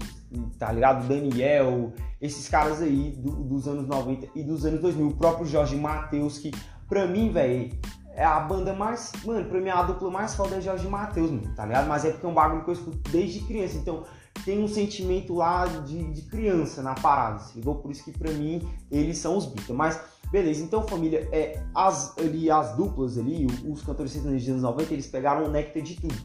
[0.57, 1.03] tá ligado?
[1.03, 5.05] O Daniel, esses caras aí do, dos anos 90 e dos anos 2000.
[5.05, 6.51] O próprio Jorge Matheus, que
[6.87, 7.77] pra mim, velho,
[8.13, 9.11] é a banda mais.
[9.25, 11.89] Mano, pra mim a dupla mais foda é Jorge Matheus, tá ligado?
[11.89, 13.75] Mas é porque é um bagulho que eu escuto desde criança.
[13.75, 14.05] Então
[14.45, 17.75] tem um sentimento lá de, de criança na parada, se ligou?
[17.75, 19.77] Por isso que pra mim eles são os Beatles.
[19.77, 19.99] Mas
[20.31, 24.93] Beleza, então família, é, as, ali, as duplas ali, os cantores sertanejos dos anos 90,
[24.93, 26.15] eles pegaram o néctar de tudo.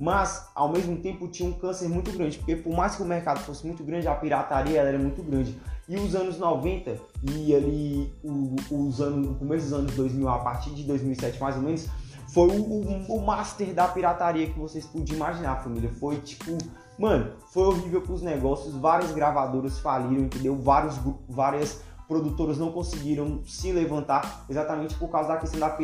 [0.00, 3.38] Mas, ao mesmo tempo, tinha um câncer muito grande, porque por mais que o mercado
[3.40, 5.56] fosse muito grande, a pirataria era muito grande.
[5.88, 10.38] E os anos 90 e ali o, os anos, o começo dos anos 2000, a
[10.40, 11.86] partir de 2007 mais ou menos,
[12.32, 15.90] foi o, o, o master da pirataria que vocês podiam imaginar, família.
[16.00, 16.56] Foi tipo,
[16.98, 20.56] mano, foi horrível para os negócios, várias gravadoras faliram, entendeu?
[20.56, 20.98] Vários,
[21.28, 25.76] várias produtoras não conseguiram se levantar exatamente por causa da questão da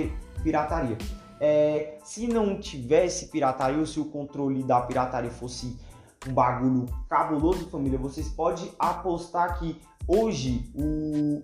[0.43, 0.99] pirataria.
[1.41, 5.79] É, se não tivesse pirataria ou se o controle da pirataria fosse
[6.27, 11.41] um bagulho cabuloso, família, vocês podem apostar que hoje o,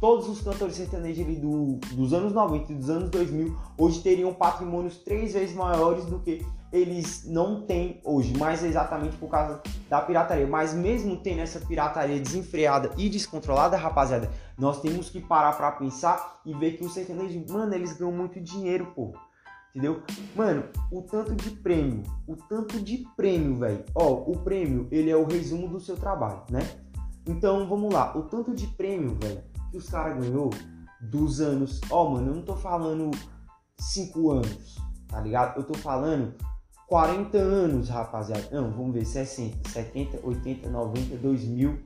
[0.00, 4.98] todos os cantores sertanejos do, dos anos 90 e dos anos 2000 hoje teriam patrimônios
[4.98, 10.00] três vezes maiores do que eles não têm hoje, mas é exatamente por causa da
[10.00, 10.46] pirataria.
[10.46, 16.40] Mas mesmo tendo essa pirataria desenfreada e descontrolada, rapaziada, nós temos que parar para pensar
[16.44, 19.12] e ver que o sertanejo, mano, eles ganham muito dinheiro, pô.
[19.70, 20.02] Entendeu?
[20.34, 23.84] Mano, o tanto de prêmio, o tanto de prêmio, velho.
[23.94, 26.60] Ó, o prêmio, ele é o resumo do seu trabalho, né?
[27.26, 28.16] Então, vamos lá.
[28.16, 30.48] O tanto de prêmio, velho, que os caras ganhou
[31.00, 31.80] dos anos.
[31.90, 33.10] Ó, mano, eu não tô falando
[33.78, 34.76] 5 anos,
[35.08, 35.58] tá ligado?
[35.58, 36.34] Eu tô falando
[36.86, 38.48] 40 anos, rapaziada.
[38.52, 41.78] Não, vamos ver, 60, 70, 80, 90, 2000,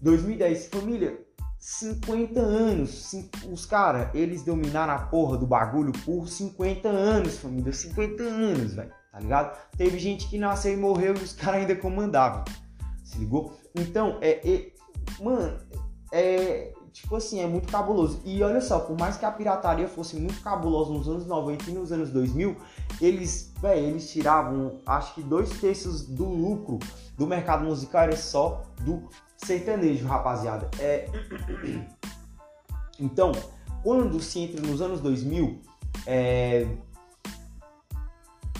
[0.00, 0.66] 2010.
[0.66, 1.20] Família,
[1.58, 3.14] 50 anos.
[3.50, 7.72] Os caras, eles dominaram a porra do bagulho por 50 anos, família.
[7.72, 8.92] 50 anos, velho.
[9.12, 9.58] Tá ligado?
[9.76, 12.44] Teve gente que nasceu e morreu e os caras ainda comandavam.
[13.04, 13.56] Se ligou?
[13.74, 14.72] Então, é, é.
[15.20, 15.58] Mano,
[16.10, 18.20] é tipo assim, é muito cabuloso.
[18.24, 21.74] E olha só, por mais que a pirataria fosse muito cabulosa nos anos 90 e
[21.74, 22.56] nos anos 2000,
[23.00, 26.78] eles, véio, eles tiravam, acho que dois terços do lucro
[27.16, 30.70] do mercado musical era só do sertanejo, rapaziada.
[30.78, 31.08] É...
[33.00, 33.32] Então,
[33.82, 35.60] quando se entra nos anos 2000,
[36.06, 36.68] é...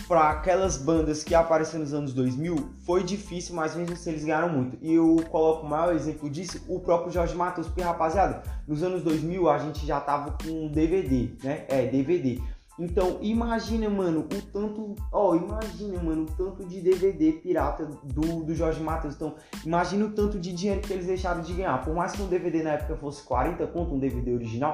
[0.05, 4.49] para aquelas bandas que apareceram nos anos 2000 foi difícil, mas mesmo assim eles ganharam
[4.49, 4.77] muito.
[4.81, 9.01] E eu coloco o maior exemplo disso, o próprio Jorge Matheus, porque rapaziada, nos anos
[9.03, 11.65] 2000 a gente já tava com DVD, né?
[11.69, 12.41] É, DVD.
[12.77, 14.95] Então, imagina, mano, o tanto.
[15.11, 19.15] Ó, oh, imagina, mano, o tanto de DVD pirata do, do Jorge Matheus.
[19.15, 21.83] Então, imagina o tanto de dinheiro que eles deixaram de ganhar.
[21.83, 24.73] Por mais que um DVD na época fosse 40 conto, um DVD original,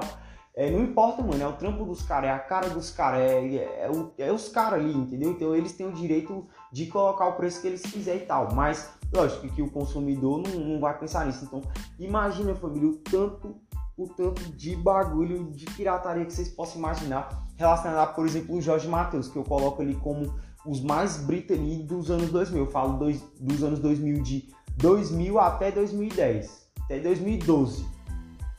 [0.54, 3.56] é, não importa, mano, é o trampo dos caras, é a cara dos caras, é,
[3.56, 5.30] é, é, é os caras ali, entendeu?
[5.30, 8.52] Então eles têm o direito de colocar o preço que eles quiserem e tal.
[8.54, 11.44] Mas, lógico que o consumidor não, não vai pensar nisso.
[11.44, 11.60] Então,
[11.98, 13.56] imagina, família, o tanto,
[14.02, 18.88] o tanto de bagulho de pirataria que vocês possam imaginar relacionado por exemplo, o Jorge
[18.88, 20.34] Matheus, que eu coloco ali como
[20.64, 22.64] os mais ali dos anos 2000.
[22.64, 28.00] Eu falo dois, dos anos 2000 de 2000 até 2010, até 2012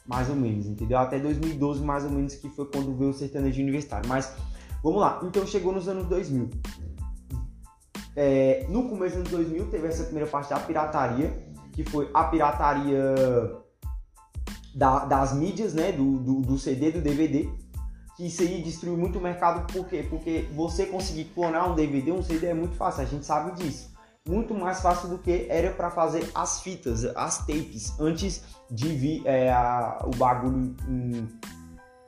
[0.06, 0.98] mais ou menos, entendeu?
[0.98, 4.10] Até 2012, mais ou menos, que foi quando veio o sertanejo universitário.
[4.10, 4.36] Mas
[4.84, 6.50] vamos lá, então chegou nos anos 2000.
[8.16, 11.34] É, no começo dos anos 2000 teve essa primeira parte da pirataria,
[11.72, 13.61] que foi a pirataria
[14.76, 15.92] da, das mídias, né?
[15.92, 17.50] Do, do, do, CD, do DVD.
[18.18, 20.06] Que isso aí destruiu muito o mercado, por quê?
[20.10, 23.92] Porque você conseguir clonar um DVD, um CD é muito fácil, a gente sabe disso
[24.28, 29.26] muito mais fácil do que era para fazer as fitas, as tapes, antes de vir
[29.26, 31.28] é, a, o bagulho em,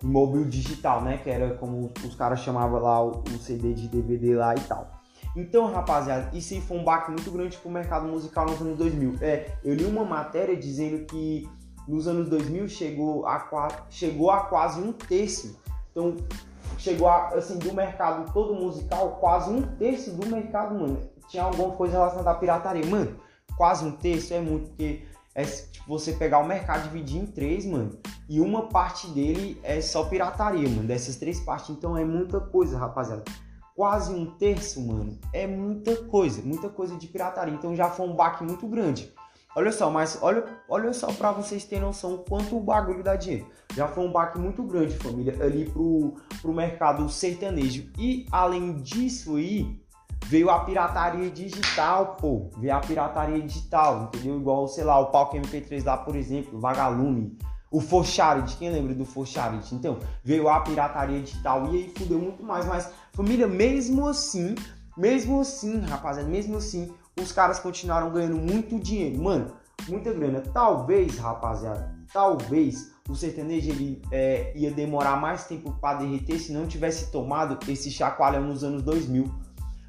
[0.01, 1.17] em móvel digital, né?
[1.17, 4.91] Que era como os caras chamavam lá o, o, CD de DVD lá e tal.
[5.35, 9.15] Então, rapaziada, isso aí foi um baque muito grande pro mercado musical nos anos 2000.
[9.19, 11.49] É, eu li uma matéria dizendo que
[11.87, 15.59] nos anos 2000 chegou a, chegou a quase um terço.
[15.91, 16.15] Então,
[16.77, 21.71] chegou a, assim, do mercado todo musical, quase um terço do mercado, mano tinha alguma
[21.71, 22.85] coisa relacionada à pirataria.
[22.85, 23.15] Mano,
[23.57, 25.03] quase um terço é muito, porque
[25.35, 27.97] é tipo, você pegar o mercado dividir em três, mano.
[28.29, 30.87] E uma parte dele é só pirataria, mano.
[30.87, 33.23] Dessas três partes, então é muita coisa, rapaziada.
[33.75, 35.17] Quase um terço, mano.
[35.33, 37.53] É muita coisa, muita coisa de pirataria.
[37.53, 39.11] Então já foi um baque muito grande.
[39.55, 43.47] Olha só, mas olha, olha só para vocês terem noção quanto o bagulho dá dinheiro.
[43.75, 47.91] Já foi um baque muito grande, família, ali pro, pro mercado sertanejo.
[47.97, 49.79] E além disso aí,
[50.25, 52.49] veio a pirataria digital, pô.
[52.57, 54.39] Veio a pirataria digital, entendeu?
[54.39, 57.37] Igual, sei lá, o Palco MP3 lá, por exemplo, Vagalume,
[57.71, 59.73] o Forcharit, quem lembra do Forcharit?
[59.73, 62.65] Então, veio a pirataria digital e aí fudeu muito mais.
[62.65, 64.55] Mas, família, mesmo assim,
[64.97, 69.21] mesmo assim, rapaziada, mesmo assim, os caras continuaram ganhando muito dinheiro.
[69.21, 69.53] Mano,
[69.87, 70.41] muita grana.
[70.41, 76.67] Talvez, rapaziada, talvez o sertanejo ele, é, ia demorar mais tempo para derreter se não
[76.67, 79.43] tivesse tomado esse chacoalhão nos anos 2000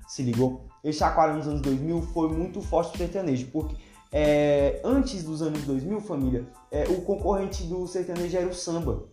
[0.06, 0.66] se ligou?
[0.82, 3.76] Esse chacoalhão nos anos 2000 foi muito forte pro sertanejo, porque
[4.12, 9.08] é, antes dos anos 2000, família, é, o concorrente do sertanejo era o samba,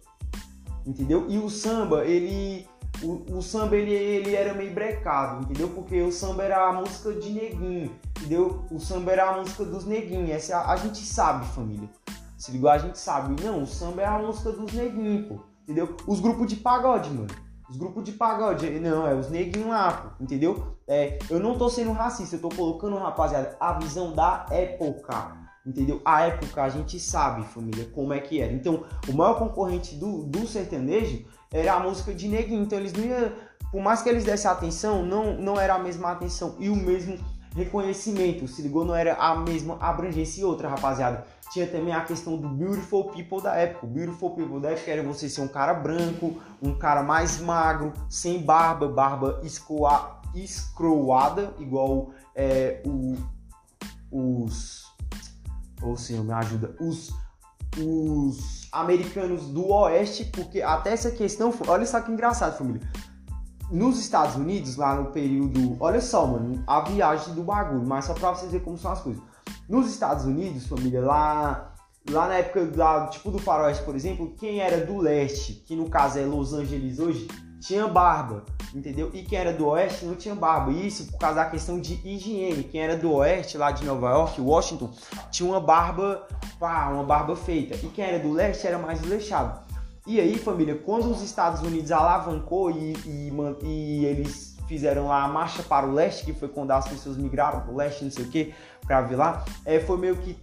[0.85, 1.25] entendeu?
[1.29, 2.67] E o samba, ele,
[3.03, 5.69] o, o, samba ele, ele era meio brecado, entendeu?
[5.69, 8.65] Porque o samba era a música de neguinho, entendeu?
[8.71, 11.89] O samba era a música dos neguinhos, essa a, a gente sabe, família.
[12.37, 12.69] Se ligou?
[12.69, 13.41] A gente sabe.
[13.43, 15.95] Não, o samba é a música dos neguinhos, pô, entendeu?
[16.07, 17.27] Os grupos de pagode, mano.
[17.69, 20.75] Os grupos de pagode, não, é os neguinhos lá, pô, entendeu?
[20.87, 26.01] É, eu não tô sendo racista, eu tô colocando, rapaziada, a visão da época, entendeu?
[26.03, 28.51] A época a gente sabe, família, como é que era.
[28.51, 33.03] Então, o maior concorrente do, do sertanejo era a música de neguinho, então eles não
[33.03, 33.31] iam,
[33.71, 37.17] por mais que eles dessem atenção, não, não era a mesma atenção e o mesmo
[37.55, 38.85] reconhecimento, se ligou?
[38.85, 43.41] Não era a mesma abrangência e outra, rapaziada tinha também a questão do beautiful people
[43.41, 43.85] da época.
[43.85, 47.91] O beautiful people da época era você ser um cara branco, um cara mais magro,
[48.09, 53.17] sem barba, barba escoa, escroada, igual é, o,
[54.09, 54.89] os.
[55.81, 56.73] Ou oh, senhor, me ajuda.
[56.79, 57.13] Os,
[57.77, 61.53] os americanos do oeste, porque até essa questão.
[61.67, 62.81] Olha só que engraçado, família.
[63.69, 65.77] Nos Estados Unidos, lá no período.
[65.79, 69.01] Olha só, mano, a viagem do bagulho, mas só pra vocês verem como são as
[69.01, 69.31] coisas
[69.71, 71.73] nos Estados Unidos, família, lá,
[72.09, 75.89] lá na época lá, tipo do faroeste, por exemplo, quem era do leste, que no
[75.89, 77.27] caso é Los Angeles hoje,
[77.61, 78.43] tinha barba,
[78.73, 79.11] entendeu?
[79.13, 80.71] E quem era do oeste não tinha barba.
[80.71, 82.63] Isso por causa da questão de higiene.
[82.63, 84.91] Quem era do oeste, lá de Nova York, Washington,
[85.29, 86.27] tinha uma barba,
[86.59, 87.75] pá, uma barba feita.
[87.75, 89.59] E quem era do leste era mais desleixado.
[90.07, 93.31] E aí, família, quando os Estados Unidos alavancou e, e,
[93.63, 97.61] e eles fizeram lá a marcha para o leste, que foi quando as pessoas migraram
[97.61, 98.53] para o leste, não sei o que,
[98.87, 100.35] para vir lá, é, foi meio que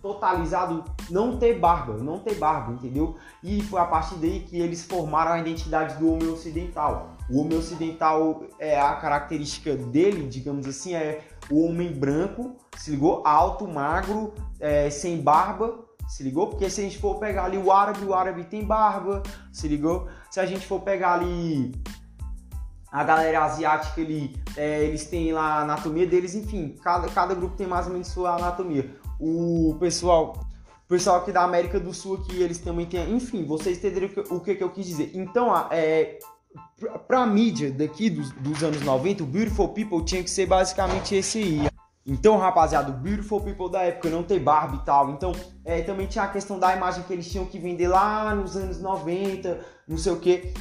[0.00, 3.16] totalizado não ter barba, não ter barba, entendeu?
[3.42, 7.10] E foi a partir daí que eles formaram a identidade do homem ocidental.
[7.28, 13.22] O homem ocidental é a característica dele, digamos assim, é o homem branco, se ligou?
[13.26, 16.48] Alto, magro, é, sem barba, se ligou?
[16.48, 20.08] Porque se a gente for pegar ali o árabe, o árabe tem barba, se ligou?
[20.30, 21.72] Se a gente for pegar ali
[22.90, 27.56] a galera asiática ali, é, eles têm lá a anatomia deles, enfim, cada, cada grupo
[27.56, 28.94] tem mais ou menos sua anatomia.
[29.24, 30.34] O pessoal,
[30.88, 34.56] pessoal aqui da América do Sul aqui, eles também têm, enfim, vocês entenderam o que,
[34.56, 35.12] que, eu quis dizer.
[35.14, 36.18] Então, é,
[37.06, 41.14] pra, a mídia daqui dos, dos anos 90, o Beautiful People tinha que ser basicamente
[41.14, 41.68] esse aí.
[42.04, 45.10] Então, rapaziada, o Beautiful People da época não ter barba e tal.
[45.10, 45.30] Então,
[45.64, 48.80] é, também tinha a questão da imagem que eles tinham que vender lá nos anos
[48.80, 50.52] 90, não sei o que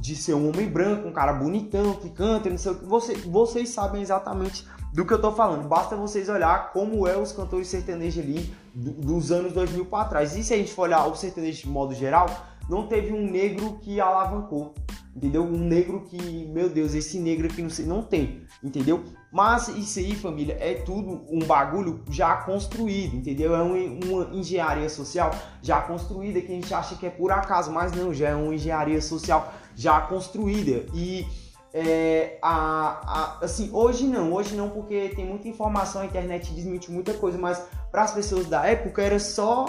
[0.00, 2.86] de ser um homem branco, um cara bonitão, que canta, não sei o que.
[2.86, 5.68] Você, vocês sabem exatamente do que eu tô falando.
[5.68, 10.36] Basta vocês olhar como é os cantores sertanejos ali do, dos anos 2000 para trás.
[10.36, 12.26] E se a gente for olhar o sertanejo de modo geral,
[12.68, 14.74] não teve um negro que alavancou,
[15.14, 15.42] entendeu?
[15.42, 19.02] Um negro que, meu Deus, esse negro aqui não sei, não tem, entendeu?
[19.32, 23.54] Mas isso aí, família, é tudo um bagulho já construído, entendeu?
[23.54, 27.92] É uma engenharia social já construída que a gente acha que é por acaso, mas
[27.92, 30.84] não, já é uma engenharia social já construída.
[30.92, 31.26] E
[31.72, 36.90] é, a, a, assim, hoje não, hoje não, porque tem muita informação, a internet desmente
[36.90, 39.66] muita coisa, mas para as pessoas da época era só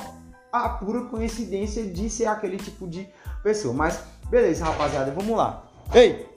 [0.52, 3.08] a pura coincidência de ser aquele tipo de
[3.42, 3.74] pessoa.
[3.74, 5.64] Mas beleza, rapaziada, vamos lá.
[5.94, 6.30] Ei!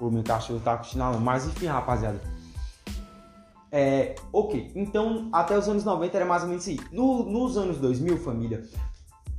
[0.00, 2.20] O meu cachorro tá cochilando, mas enfim, rapaziada.
[3.70, 6.88] É, ok, então até os anos 90 era mais ou menos isso aí.
[6.90, 8.64] No, nos anos 2000, família,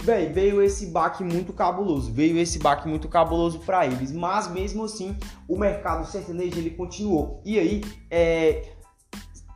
[0.03, 4.83] Véi, veio esse baque muito cabuloso, veio esse baque muito cabuloso para eles, mas mesmo
[4.83, 7.41] assim o mercado sertanejo ele continuou.
[7.43, 8.73] E aí, é,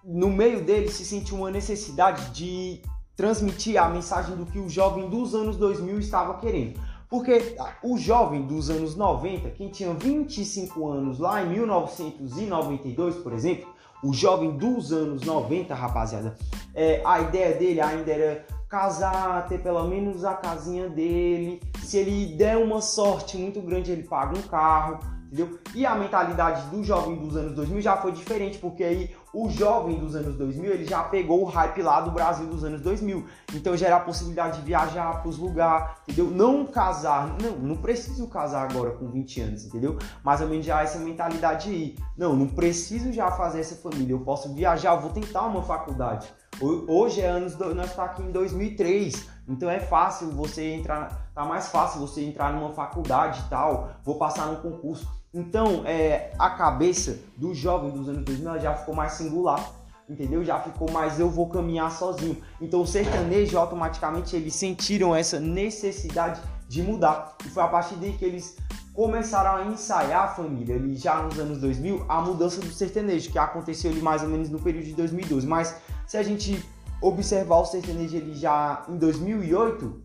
[0.03, 2.81] no meio dele se sentiu uma necessidade de
[3.15, 6.79] transmitir a mensagem do que o jovem dos anos 2000 estava querendo.
[7.07, 13.69] Porque o jovem dos anos 90, quem tinha 25 anos lá em 1992, por exemplo,
[14.01, 16.37] o jovem dos anos 90, rapaziada,
[16.73, 21.61] é, a ideia dele ainda era casar, ter pelo menos a casinha dele.
[21.83, 24.99] Se ele der uma sorte muito grande, ele paga um carro,
[25.31, 25.57] entendeu?
[25.73, 29.97] E a mentalidade do jovem dos anos 2000 já foi diferente, porque aí o jovem
[29.97, 33.25] dos anos 2000 ele já pegou o hype lá do Brasil dos anos 2000.
[33.53, 36.29] Então já era a possibilidade de viajar para os lugares, entendeu?
[36.29, 39.97] Não casar, não, não preciso casar agora com 20 anos, entendeu?
[40.21, 41.97] Mais ou menos já essa mentalidade aí.
[42.17, 46.27] Não, não preciso já fazer essa família, eu posso viajar, eu vou tentar uma faculdade.
[46.59, 51.69] Hoje é anos, nós está aqui em 2003, então é fácil você entrar, tá mais
[51.69, 55.20] fácil você entrar numa faculdade e tal, vou passar num concurso.
[55.33, 59.71] Então, é, a cabeça do jovem dos anos 2000 já ficou mais singular,
[60.09, 60.43] entendeu?
[60.43, 62.37] Já ficou mais eu vou caminhar sozinho.
[62.59, 67.35] Então, o sertanejo automaticamente eles sentiram essa necessidade de mudar.
[67.45, 68.57] E foi a partir daí que eles
[68.93, 73.39] começaram a ensaiar a família, ali já nos anos 2000, a mudança do sertanejo, que
[73.39, 75.47] aconteceu ali mais ou menos no período de 2012.
[75.47, 76.61] Mas se a gente
[77.01, 80.01] observar o sertanejo ele já em 2008,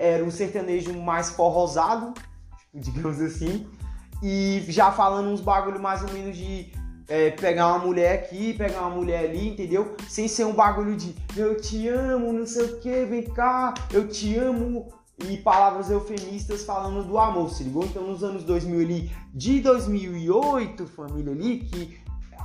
[0.00, 2.12] era um sertanejo mais forrosado,
[2.74, 3.66] digamos assim,
[4.22, 6.72] e já falando uns bagulho mais ou menos de
[7.08, 9.96] é, pegar uma mulher aqui, pegar uma mulher ali, entendeu?
[10.08, 14.08] Sem ser um bagulho de eu te amo, não sei o que, vem cá, eu
[14.08, 14.88] te amo.
[15.28, 17.84] E palavras eufemistas falando do amor, se ligou?
[17.84, 22.02] Então nos anos 2000 ali, de 2008, família ali, que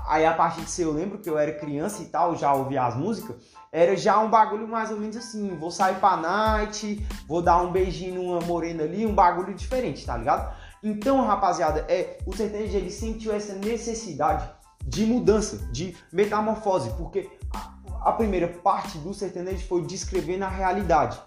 [0.08, 2.96] aí a partir disso eu lembro que eu era criança e tal, já ouvia as
[2.96, 3.36] músicas,
[3.72, 7.72] era já um bagulho mais ou menos assim, vou sair pra night, vou dar um
[7.72, 10.56] beijinho numa morena ali, um bagulho diferente, tá ligado?
[10.90, 14.50] Então, rapaziada, é, o sertanejo ele sentiu essa necessidade
[14.86, 21.20] de mudança, de metamorfose, porque a, a primeira parte do sertanejo foi descrever na realidade.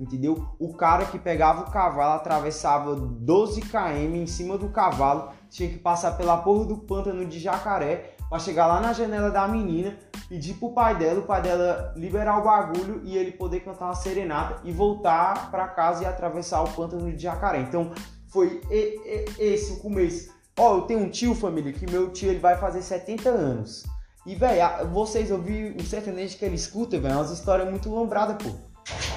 [0.00, 0.48] Entendeu?
[0.58, 5.78] O cara que pegava o cavalo, atravessava 12 km em cima do cavalo, tinha que
[5.78, 9.94] passar pela porra do pântano de jacaré para chegar lá na janela da menina,
[10.26, 13.94] pedir pro pai dela, o pai dela liberar o bagulho e ele poder cantar uma
[13.94, 17.60] serenata e voltar para casa e atravessar o pântano de jacaré.
[17.60, 17.92] Então,
[18.32, 18.60] foi
[19.38, 20.32] esse o começo.
[20.58, 23.84] Ó, eu tenho um tio, família, que meu tio ele vai fazer 70 anos.
[24.24, 28.36] E, velho, vocês ouviram o sertanejo que ele escuta, velho, é umas histórias muito lombradas,
[28.42, 28.50] pô.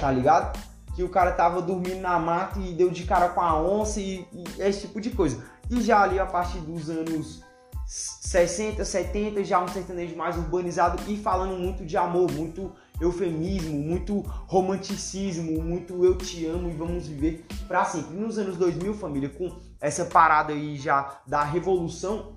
[0.00, 0.58] Tá ligado?
[0.94, 4.26] Que o cara tava dormindo na mata e deu de cara com a onça e,
[4.32, 5.42] e esse tipo de coisa.
[5.70, 7.42] E já ali a partir dos anos
[7.86, 14.20] 60, 70, já um sertanejo mais urbanizado e falando muito de amor, muito eufemismo, muito
[14.46, 18.16] romanticismo, muito eu te amo e vamos viver para sempre.
[18.16, 22.36] Nos anos 2000, família, com essa parada aí já da revolução,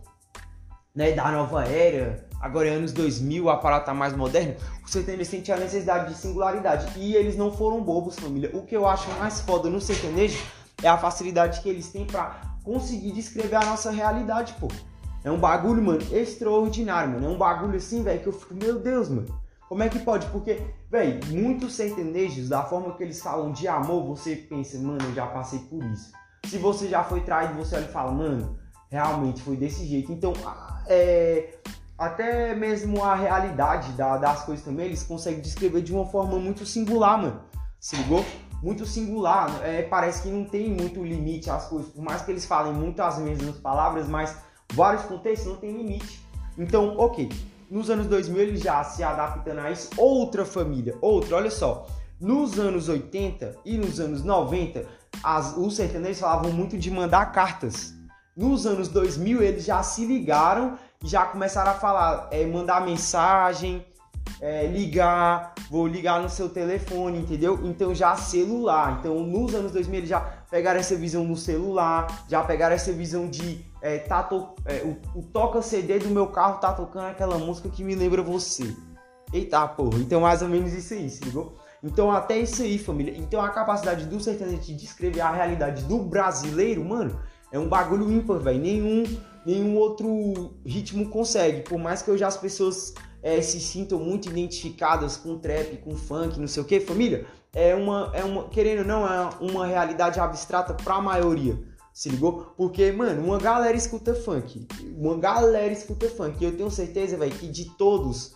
[0.94, 5.30] né, da nova era, agora é anos 2000, a parada tá mais moderna, o sertanejo
[5.30, 8.52] sente a necessidade de singularidade e eles não foram bobos, família.
[8.54, 10.44] O que eu acho mais foda no sertanejo
[10.84, 14.68] é a facilidade que eles têm para conseguir descrever a nossa realidade, pô.
[15.24, 17.26] É um bagulho, mano, extraordinário, mano.
[17.26, 19.39] É um bagulho assim, velho, que eu fico, meu Deus, mano.
[19.70, 20.26] Como é que pode?
[20.32, 25.14] Porque, velho, muitos sertanejos, da forma que eles falam de amor, você pensa, mano, eu
[25.14, 26.12] já passei por isso.
[26.46, 28.60] Se você já foi traído, você olha e fala, mano,
[28.90, 30.12] Realmente foi desse jeito.
[30.12, 30.34] Então,
[30.88, 31.54] é,
[31.98, 36.66] até mesmo a realidade da, das coisas também, eles conseguem descrever de uma forma muito
[36.66, 37.42] singular, mano.
[37.80, 38.26] Se ligou?
[38.64, 39.62] Muito singular.
[39.64, 41.92] É, parece que não tem muito limite às coisas.
[41.92, 44.36] Por mais que eles falem muito as mesmas palavras, mas
[44.74, 46.20] vários contextos não tem limite.
[46.58, 47.30] Então, ok.
[47.70, 49.90] Nos anos 2000 ele já se adaptando a isso.
[49.96, 51.86] Outra família, outra, olha só.
[52.20, 54.86] Nos anos 80 e nos anos 90,
[55.24, 57.94] as, os sertanejos falavam muito de mandar cartas.
[58.36, 63.86] Nos anos 2000 eles já se ligaram e já começaram a falar, é, mandar mensagem,
[64.42, 67.60] é, ligar, vou ligar no seu telefone, entendeu?
[67.64, 68.98] Então já celular.
[69.00, 73.30] Então nos anos 2000 eles já pegaram essa visão no celular, já pegaram essa visão
[73.30, 77.38] de é, tá to, é, o, o, toca CD do meu carro tá tocando aquela
[77.38, 78.76] música que me lembra você.
[79.32, 81.56] Eita porra, então mais ou menos isso aí, se ligou?
[81.84, 83.14] Então até isso aí, família.
[83.18, 87.20] Então a capacidade do sertanejo de descrever a realidade do brasileiro, mano,
[87.52, 88.60] é um bagulho ímpar, velho.
[88.60, 89.04] Nenhum,
[89.46, 91.62] nenhum outro ritmo consegue.
[91.62, 96.40] Por mais que hoje as pessoas é, se sintam muito identificadas com trap, com funk,
[96.40, 100.20] não sei o que, família, é uma, é uma, querendo ou não, é uma realidade
[100.20, 101.60] abstrata pra maioria.
[101.94, 102.54] Se ligou?
[102.56, 104.66] Porque, mano, uma galera escuta funk.
[104.96, 106.38] Uma galera escuta funk.
[106.40, 108.36] E eu tenho certeza, velho, que de todos,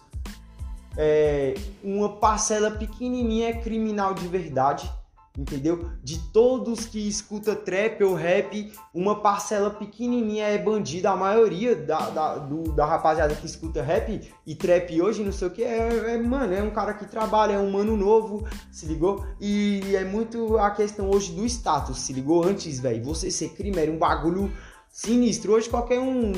[0.98, 4.92] é, uma parcela pequenininha é criminal de verdade
[5.38, 5.90] entendeu?
[6.04, 12.10] De todos que escuta trap ou rap, uma parcela pequenininha é bandida, a maioria da,
[12.12, 16.14] da, do, da rapaziada que escuta rap e trap hoje, não sei o que, é,
[16.14, 19.26] é, mano, é um cara que trabalha, é um mano novo, se ligou?
[19.42, 22.44] E é muito a questão hoje do status, se ligou?
[22.44, 24.52] Antes, velho, você ser crime era um bagulho
[24.92, 26.32] sinistro, hoje qualquer um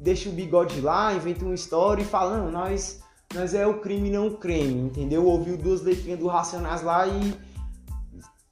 [0.00, 3.00] deixa o bigode lá, inventa uma história e falando, nós...
[3.34, 5.22] Nós é o crime, não o creme, entendeu?
[5.26, 7.34] Ouviu duas letrinhas do Racionais lá e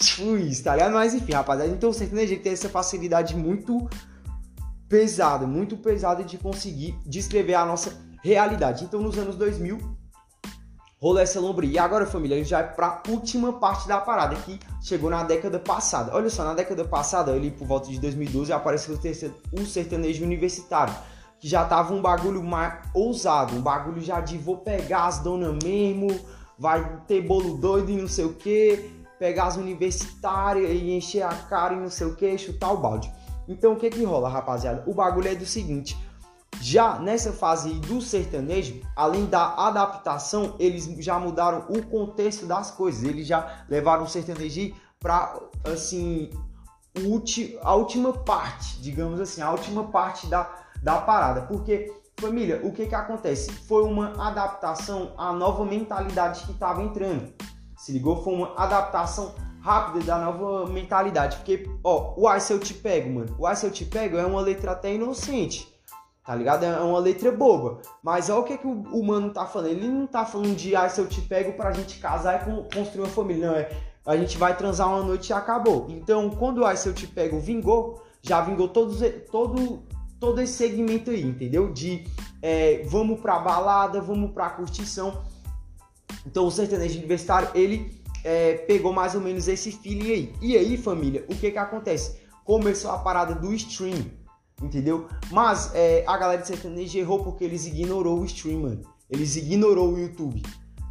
[0.00, 0.92] isso, tá ligado?
[0.92, 3.88] Mas enfim, rapaziada, então o sertanejo tem essa facilidade muito
[4.88, 8.84] pesada, muito pesada de conseguir descrever a nossa realidade.
[8.84, 9.78] Então nos anos 2000
[11.00, 11.70] rolou essa lombria.
[11.70, 15.58] E agora, família, a gente vai pra última parte da parada que chegou na década
[15.58, 16.14] passada.
[16.14, 18.98] Olha só, na década passada, ali por volta de 2012, apareceu
[19.52, 20.94] o sertanejo universitário.
[21.38, 25.62] Que já tava um bagulho mais ousado, um bagulho já de vou pegar as donas
[25.62, 26.08] mesmo,
[26.58, 31.34] vai ter bolo doido e não sei o que, pegar as universitárias e encher a
[31.34, 33.12] cara e não sei o que, chutar o balde.
[33.48, 34.82] Então o que que rola, rapaziada?
[34.86, 35.96] O bagulho é do seguinte,
[36.60, 43.02] já nessa fase do sertanejo, além da adaptação, eles já mudaram o contexto das coisas.
[43.02, 46.30] Eles já levaram o sertanejo para assim
[47.62, 50.50] a última parte, digamos assim, a última parte da,
[50.82, 51.42] da parada.
[51.42, 53.52] Porque, família, o que que acontece?
[53.52, 57.34] Foi uma adaptação à nova mentalidade que estava entrando.
[57.86, 58.20] Se ligou?
[58.20, 61.36] Foi uma adaptação rápida da nova mentalidade.
[61.36, 63.36] Porque, ó, o Ai Se Eu Te Pego, mano.
[63.38, 65.72] O Ai Se Eu Te Pego é uma letra até inocente.
[66.24, 66.64] Tá ligado?
[66.64, 67.78] É uma letra boba.
[68.02, 69.70] Mas olha o que, que o, o mano tá falando.
[69.70, 73.02] Ele não tá falando de Ai Se Eu Te Pego pra gente casar e construir
[73.02, 73.46] uma família.
[73.46, 73.70] Não, é
[74.04, 75.86] a gente vai transar uma noite e acabou.
[75.88, 78.98] Então, quando o Ai Se Eu Te Pego vingou, já vingou todos,
[79.30, 79.84] todo,
[80.18, 81.72] todo esse segmento aí, entendeu?
[81.72, 82.04] De
[82.42, 85.22] é, vamos pra balada, vamos pra curtição.
[86.26, 90.34] Então o sertanejo universitário, ele é, pegou mais ou menos esse feeling aí.
[90.42, 92.18] E aí, família, o que que acontece?
[92.44, 94.10] Começou a parada do stream,
[94.60, 95.06] entendeu?
[95.30, 98.82] Mas é, a galera de sertanejo errou porque eles ignorou o stream, mano.
[99.08, 100.42] Eles ignorou o YouTube.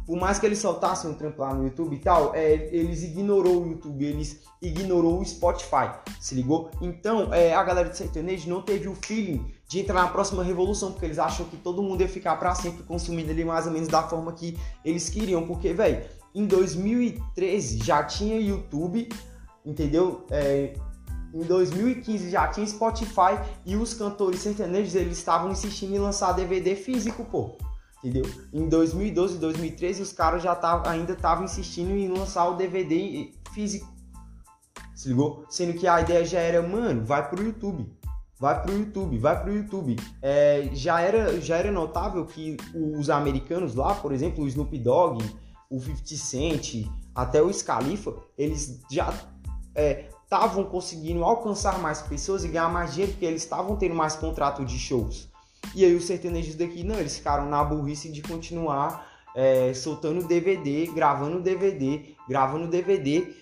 [0.06, 3.64] Por mais que eles soltassem um trampo lá no YouTube e tal, é, eles ignorou
[3.64, 6.70] o YouTube, eles ignorou o Spotify, se ligou?
[6.80, 10.92] Então, é, a galera de sertanejo não teve o feeling de entrar na próxima revolução,
[10.92, 13.88] porque eles acham que todo mundo ia ficar para sempre consumindo ali mais ou menos
[13.88, 15.46] da forma que eles queriam.
[15.46, 16.04] Porque, velho,
[16.34, 19.08] em 2013 já tinha YouTube,
[19.64, 20.24] entendeu?
[20.30, 20.74] É,
[21.34, 26.76] em 2015 já tinha Spotify e os cantores sertanejos eles estavam insistindo em lançar DVD
[26.76, 27.56] físico, pô.
[28.04, 28.30] Entendeu?
[28.52, 33.32] Em 2012 e 2013 os caras já tavam, ainda estavam insistindo em lançar o DVD
[33.52, 33.92] físico.
[34.94, 35.44] Se ligou?
[35.50, 37.95] Sendo que a ideia já era, mano, vai pro YouTube
[38.38, 39.96] vai pro YouTube, vai pro YouTube.
[40.20, 45.24] É, já, era, já era notável que os americanos lá, por exemplo, o Snoop Dogg,
[45.70, 49.12] o 50 Cent, até o Scalifa, eles já
[50.24, 54.16] estavam é, conseguindo alcançar mais pessoas e ganhar mais dinheiro, porque eles estavam tendo mais
[54.16, 55.28] contrato de shows.
[55.74, 60.86] E aí os sertanejos daqui, não, eles ficaram na burrice de continuar é, soltando DVD,
[60.86, 63.34] gravando DVD, gravando DVD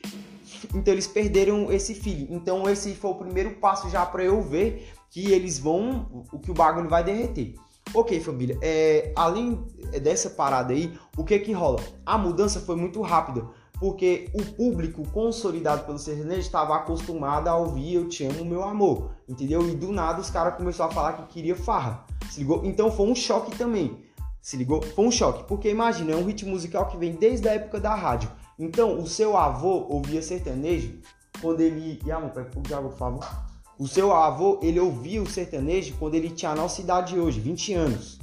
[0.75, 2.29] então eles perderam esse feeling.
[2.31, 6.51] Então esse foi o primeiro passo já para eu ver que eles vão, o que
[6.51, 7.55] o bagulho vai derreter.
[7.93, 9.65] Ok, família, é, além
[10.03, 11.81] dessa parada aí, o que que rola?
[12.05, 13.47] A mudança foi muito rápida.
[13.79, 19.11] Porque o público consolidado pelo sertanejo estava acostumado a ouvir Eu Te Amo, Meu Amor,
[19.29, 19.69] entendeu?
[19.69, 22.65] E do nada os caras começaram a falar que queria farra, se ligou?
[22.65, 23.99] Então foi um choque também,
[24.41, 24.81] se ligou?
[24.81, 27.95] Foi um choque, porque imagina, é um ritmo musical que vem desde a época da
[27.95, 28.31] rádio.
[28.59, 30.99] Então o seu avô ouvia sertanejo
[31.41, 31.97] quando ele...
[31.97, 33.45] Pega um pouco de água, por favor.
[33.79, 37.75] O seu avô, ele ouvia o sertanejo quando ele tinha a nossa idade hoje, 20
[37.75, 38.19] anos.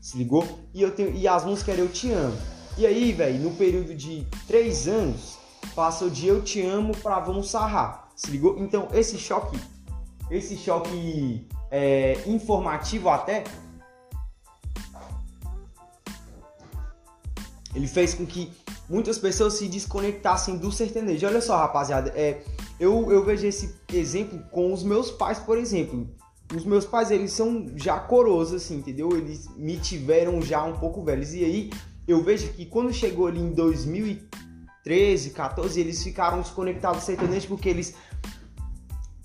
[0.00, 0.44] Se ligou?
[0.74, 2.36] E, eu tenho, e as músicas eram Eu Te Amo.
[2.76, 5.38] E aí, velho, no período de 3 anos,
[5.74, 8.08] passou de Eu Te Amo pra Vamos Sarrar.
[8.16, 8.58] Se ligou?
[8.58, 9.58] Então, esse choque,
[10.30, 13.44] esse choque é, informativo até,
[17.78, 18.52] ele fez com que
[18.88, 21.24] muitas pessoas se desconectassem do sertanejo.
[21.28, 22.42] Olha só, rapaziada, é
[22.80, 26.08] eu, eu vejo esse exemplo com os meus pais, por exemplo.
[26.54, 29.16] Os meus pais, eles são já coroas, assim, entendeu?
[29.16, 31.32] Eles me tiveram já um pouco velhos.
[31.34, 31.70] E aí,
[32.06, 37.68] eu vejo que quando chegou ali em 2013, 14, eles ficaram desconectados do sertanejo porque
[37.68, 37.94] eles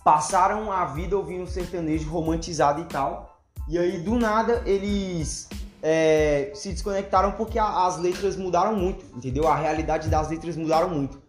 [0.04, 3.42] passaram a vida ouvindo sertanejo romantizado e tal.
[3.68, 5.50] E aí, do nada, eles
[5.86, 9.50] é, se desconectaram porque a, as letras mudaram muito, entendeu?
[9.50, 11.22] A realidade das letras mudaram muito.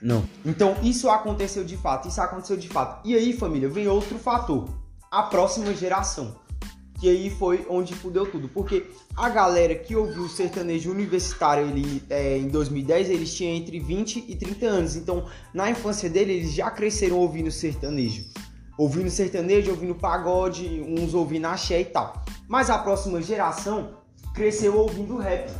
[0.00, 0.24] Não.
[0.46, 3.04] Então isso aconteceu de fato, isso aconteceu de fato.
[3.04, 4.68] E aí, família, vem outro fator.
[5.10, 6.36] A próxima geração.
[7.00, 8.48] Que aí foi onde fudeu tudo.
[8.48, 8.86] Porque
[9.16, 14.24] a galera que ouviu o sertanejo universitário ele, é, em 2010, eles tinham entre 20
[14.28, 14.96] e 30 anos.
[14.96, 18.24] Então, na infância dele, eles já cresceram ouvindo sertanejo.
[18.78, 22.22] Ouvindo sertanejo, ouvindo pagode, uns ouvindo axé e tal.
[22.48, 23.98] Mas a próxima geração
[24.32, 25.50] cresceu ouvindo rap.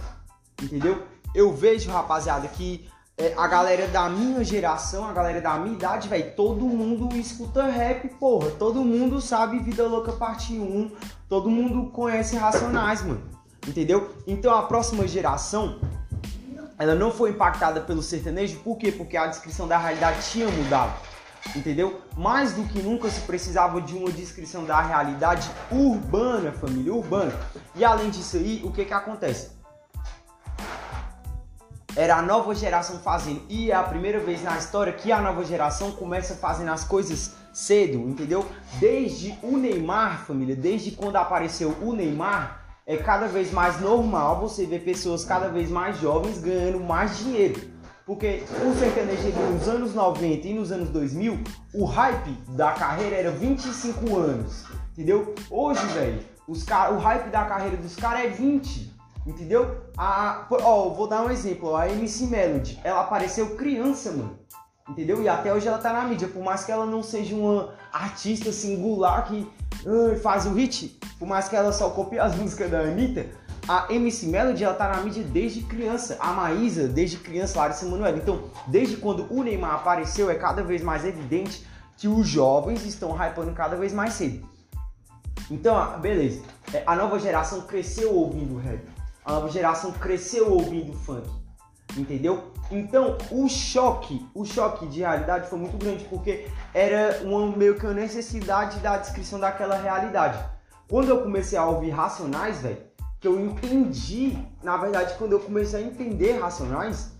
[0.62, 1.02] Entendeu?
[1.34, 2.88] Eu vejo, rapaziada, que
[3.18, 7.64] é, a galera da minha geração, a galera da minha idade, velho, todo mundo escuta
[7.64, 8.50] rap, porra.
[8.52, 10.92] Todo mundo sabe Vida Louca Parte 1.
[11.28, 13.20] Todo mundo conhece Racionais, mano.
[13.66, 14.14] Entendeu?
[14.26, 15.80] Então a próxima geração,
[16.78, 18.92] ela não foi impactada pelo sertanejo, por quê?
[18.92, 21.07] Porque a descrição da realidade tinha mudado.
[21.56, 22.02] Entendeu?
[22.16, 27.32] Mais do que nunca se precisava de uma descrição da realidade urbana, família, urbana.
[27.74, 29.58] E além disso aí, o que que acontece?
[31.98, 33.42] era a nova geração fazendo.
[33.48, 37.34] E é a primeira vez na história que a nova geração começa fazendo as coisas
[37.52, 38.46] cedo, entendeu?
[38.78, 44.64] Desde o Neymar, família, desde quando apareceu o Neymar, é cada vez mais normal você
[44.64, 47.67] ver pessoas cada vez mais jovens ganhando mais dinheiro.
[48.08, 51.38] Porque o sertanejo nos anos 90 e nos anos 2000,
[51.74, 55.34] o hype da carreira era 25 anos, entendeu?
[55.50, 58.96] Hoje, velho, o hype da carreira dos caras é 20.
[59.26, 59.82] Entendeu?
[59.94, 61.76] A, ó, vou dar um exemplo.
[61.76, 64.38] A MC Melody, ela apareceu criança, mano.
[64.88, 65.22] Entendeu?
[65.22, 66.28] E até hoje ela tá na mídia.
[66.28, 69.46] Por mais que ela não seja uma artista singular que
[69.84, 73.26] uh, faz o hit, por mais que ela só copie as músicas da Anitta,
[73.68, 76.16] a MC Melody ela tá na mídia desde criança.
[76.18, 78.16] A Maísa, desde criança, Larissa Manoela.
[78.16, 81.66] Então, desde quando o Neymar apareceu, é cada vez mais evidente
[81.96, 84.48] que os jovens estão hypando cada vez mais cedo.
[85.50, 86.42] Então, beleza.
[86.72, 88.98] É, a nova geração cresceu ouvindo rap
[89.28, 91.28] a nova geração cresceu ouvindo funk,
[91.98, 92.50] entendeu?
[92.70, 97.84] Então o choque, o choque de realidade foi muito grande porque era uma meio que
[97.84, 100.42] uma necessidade da descrição daquela realidade.
[100.88, 102.78] Quando eu comecei a ouvir Racionais, velho,
[103.20, 107.12] que eu entendi, na verdade, quando eu comecei a entender Racionais,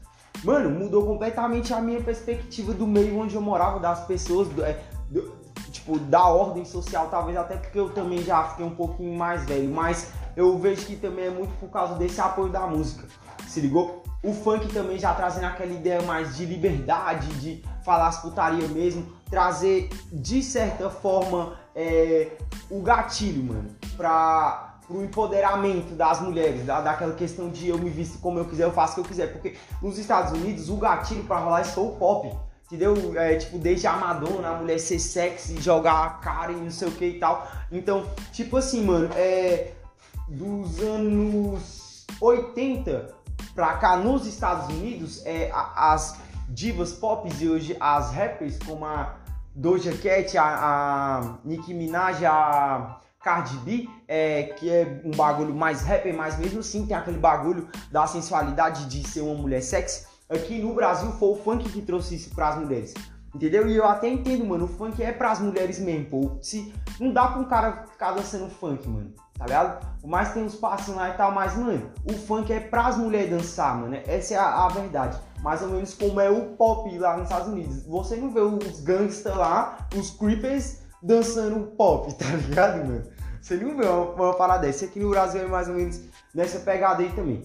[0.44, 4.80] mano, mudou completamente a minha perspectiva do meio onde eu morava, das pessoas, do, é,
[5.10, 5.32] do,
[5.70, 9.70] tipo, da ordem social, talvez até porque eu também já fiquei um pouquinho mais velho,
[9.70, 13.06] mas eu vejo que também é muito por causa desse apoio da música.
[13.48, 14.04] Se ligou?
[14.22, 19.06] O funk também já trazendo aquela ideia mais de liberdade, de falar as putaria mesmo,
[19.30, 22.32] trazer de certa forma é,
[22.70, 28.18] o gatilho, mano, pra, pro empoderamento das mulheres, da, daquela questão de eu me visto
[28.20, 29.32] como eu quiser, eu faço o que eu quiser.
[29.32, 32.34] Porque nos Estados Unidos o gatilho para rolar foi o pop.
[32.64, 33.18] Entendeu?
[33.18, 36.88] É, tipo, desde a Madonna, a mulher ser sexy, jogar a cara e não sei
[36.88, 37.46] o que e tal.
[37.70, 39.72] Então, tipo assim, mano, é,
[40.26, 43.14] dos anos 80
[43.54, 46.18] pra cá nos Estados Unidos, é, as
[46.48, 49.16] divas pop e hoje as rappers como a
[49.54, 55.82] Doja Cat, a, a Nicki Minaj, a Cardi B, é, que é um bagulho mais
[55.82, 60.06] rapper, mas mesmo assim tem aquele bagulho da sensualidade de ser uma mulher sexy.
[60.30, 62.94] Aqui no Brasil foi o funk que trouxe isso para as mulheres.
[63.34, 63.68] Entendeu?
[63.68, 66.38] E eu até entendo, mano, o funk é pras mulheres mesmo, pô.
[66.40, 69.86] Se, não dá pra um cara ficar dançando funk, mano tá ligado?
[70.00, 72.98] Por mais que tem uns passos lá e tal, mas, mano, o funk é pras
[72.98, 73.96] mulheres dançar, mano.
[74.04, 75.16] Essa é a, a, verdade.
[75.42, 77.84] Mais ou menos como é o pop lá nos Estados Unidos.
[77.86, 83.17] Você não vê os gangsters lá, os creepers, dançando pop, tá ligado, mano?
[83.56, 84.84] Vê uma, uma parada dessa.
[84.84, 86.00] Aqui no Brasil é mais ou menos
[86.34, 87.42] nessa pegada aí também.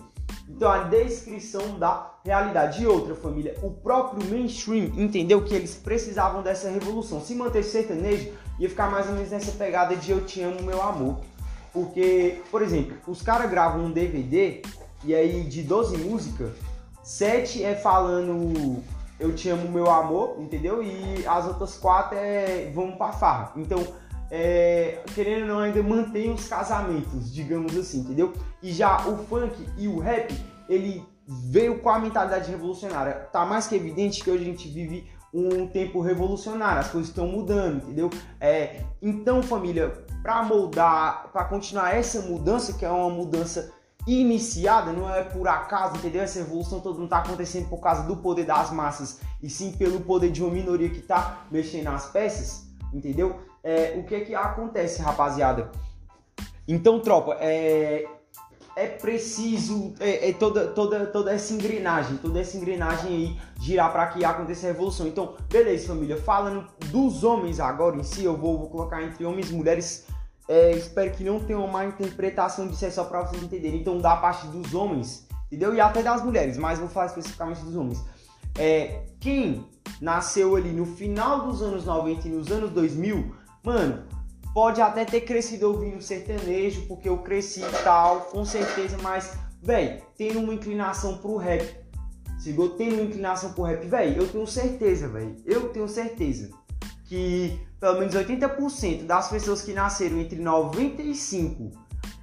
[0.50, 2.84] Então a descrição da realidade.
[2.84, 7.22] E outra família, o próprio mainstream entendeu que eles precisavam dessa revolução.
[7.22, 10.82] Se manter sertanejo, ia ficar mais ou menos nessa pegada de eu te amo, meu
[10.82, 11.20] amor.
[11.72, 14.62] Porque, por exemplo, os caras gravam um DVD
[15.04, 16.52] e aí de 12 músicas,
[17.02, 18.82] 7 é falando
[19.20, 20.84] eu te amo, meu amor, entendeu?
[20.84, 23.54] E as outras quatro é vamos pra farra.
[23.56, 23.86] Então,
[24.32, 28.34] é, querendo ou não, ainda mantém os casamentos, digamos assim, entendeu?
[28.62, 30.34] E já o funk e o rap,
[30.68, 33.14] ele veio com a mentalidade revolucionária.
[33.32, 37.28] Tá mais que evidente que hoje a gente vive um tempo revolucionário, as coisas estão
[37.28, 38.10] mudando, entendeu?
[38.40, 43.74] É, então, família, para moldar, para continuar essa mudança, que é uma mudança
[44.06, 46.22] iniciada, não é por acaso, entendeu?
[46.22, 50.02] Essa revolução toda não está acontecendo por causa do poder das massas, e sim pelo
[50.02, 53.40] poder de uma minoria que está mexendo nas peças, entendeu?
[53.64, 55.72] É, o que é que acontece, rapaziada?
[56.68, 58.06] Então, tropa, é,
[58.76, 64.08] é preciso é, é, toda, toda, toda essa engrenagem, toda essa engrenagem aí girar para
[64.08, 65.08] que aconteça a revolução.
[65.08, 66.18] Então, beleza, família.
[66.18, 70.08] Falando dos homens agora em si, eu vou, vou colocar entre homens e mulheres.
[70.48, 73.80] É, espero que não tenha uma interpretação disso, é só para vocês entenderem.
[73.80, 75.74] Então, da parte dos homens, entendeu?
[75.74, 78.04] E até das mulheres, mas vou falar especificamente dos homens.
[78.58, 79.66] É, quem
[80.02, 83.34] nasceu ali no final dos anos 90 e nos anos 2000,
[83.64, 84.04] mano,
[84.54, 90.00] Pode até ter crescido ouvindo sertanejo, porque eu cresci e tal, com certeza, mas, velho,
[90.16, 91.76] tem uma inclinação pro rap.
[92.40, 96.52] Chegou tendo uma inclinação pro rap, velho, eu tenho certeza, velho, eu tenho certeza
[97.06, 101.72] que pelo menos 80% das pessoas que nasceram entre 95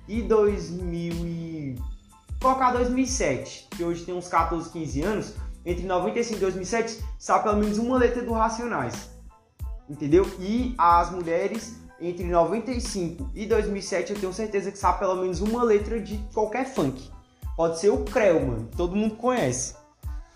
[0.06, 1.78] e 2000 e
[2.40, 5.34] colocar 2007, que hoje tem uns 14, 15 anos,
[5.66, 9.09] entre 95 e 2007, sabe pelo menos uma letra do Racionais.
[9.90, 10.24] Entendeu?
[10.38, 15.64] E as mulheres entre 95 e 2007, eu tenho certeza que sabe pelo menos uma
[15.64, 17.10] letra de qualquer funk.
[17.56, 19.74] Pode ser o Creu, mano, todo mundo conhece.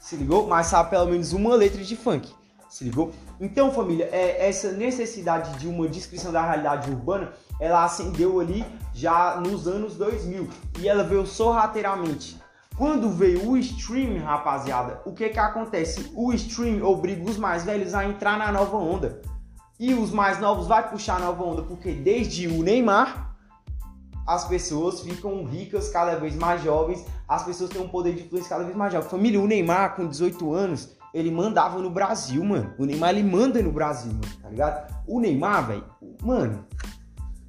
[0.01, 0.49] Se ligou?
[0.49, 2.35] Mas sabe pelo menos uma letra de funk.
[2.69, 3.13] Se ligou?
[3.41, 9.41] Então, família, é, essa necessidade de uma descrição da realidade urbana, ela acendeu ali já
[9.41, 10.49] nos anos 2000
[10.81, 12.43] e ela veio sorrateiramente.
[12.77, 16.11] Quando veio o stream, rapaziada, o que que acontece?
[16.13, 19.23] O stream obriga os mais velhos a entrar na nova onda.
[19.79, 23.37] E os mais novos vai puxar a nova onda, porque desde o Neymar
[24.27, 28.49] as pessoas ficam ricas cada vez mais jovens, as pessoas têm um poder de influência
[28.49, 29.09] cada vez mais jovem.
[29.09, 32.73] Família, o Neymar com 18 anos, ele mandava no Brasil, mano.
[32.79, 34.95] O Neymar ele manda no Brasil, mano, tá ligado?
[35.07, 35.85] O Neymar, velho,
[36.23, 36.65] mano,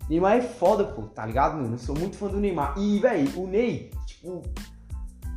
[0.09, 1.73] Neymar é foda, pô, tá ligado, mano?
[1.73, 2.77] Eu sou muito fã do Neymar.
[2.77, 4.43] E, velho, o Ney, tipo,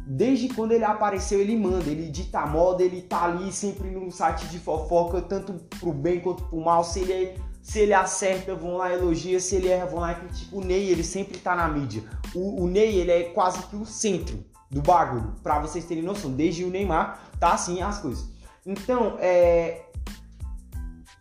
[0.08, 4.46] desde quando ele apareceu, ele manda, ele dita moda, ele tá ali sempre no site
[4.46, 6.82] de fofoca, tanto pro bem quanto pro mal.
[6.82, 10.56] Se ele, se ele acerta, vão lá elogia, se ele erra, vão lá critica.
[10.56, 12.02] O Ney, ele sempre tá na mídia.
[12.34, 16.30] O, o Ney, ele é quase que o centro do bagulho, pra vocês terem noção.
[16.30, 18.30] Desde o Neymar, tá assim as coisas.
[18.64, 19.82] Então, é.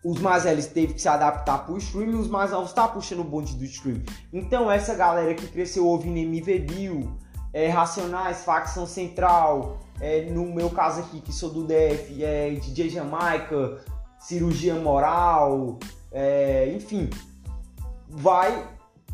[0.06, 3.20] Os mais velhos teve que se adaptar pro stream e os mais novos tá puxando
[3.20, 4.02] o bonde do stream.
[4.32, 7.18] Então, essa galera que cresceu ouvindo MV Bill,
[7.54, 12.90] é, Racionais, Facção Central, é, no meu caso aqui, que sou do DF, é DJ
[12.90, 13.84] Jamaica,
[14.20, 15.80] Cirurgia Moral,
[16.12, 17.10] é, enfim,
[18.08, 18.68] vai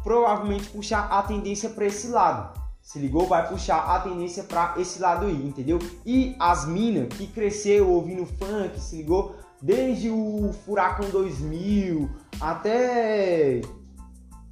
[0.03, 2.61] provavelmente puxar a tendência para esse lado.
[2.81, 3.25] Se ligou?
[3.25, 5.79] Vai puxar a tendência para esse lado aí, entendeu?
[6.05, 9.38] E as minas que cresceu ouvindo funk, se ligou?
[9.61, 12.09] Desde o Furacão 2000
[12.41, 13.61] até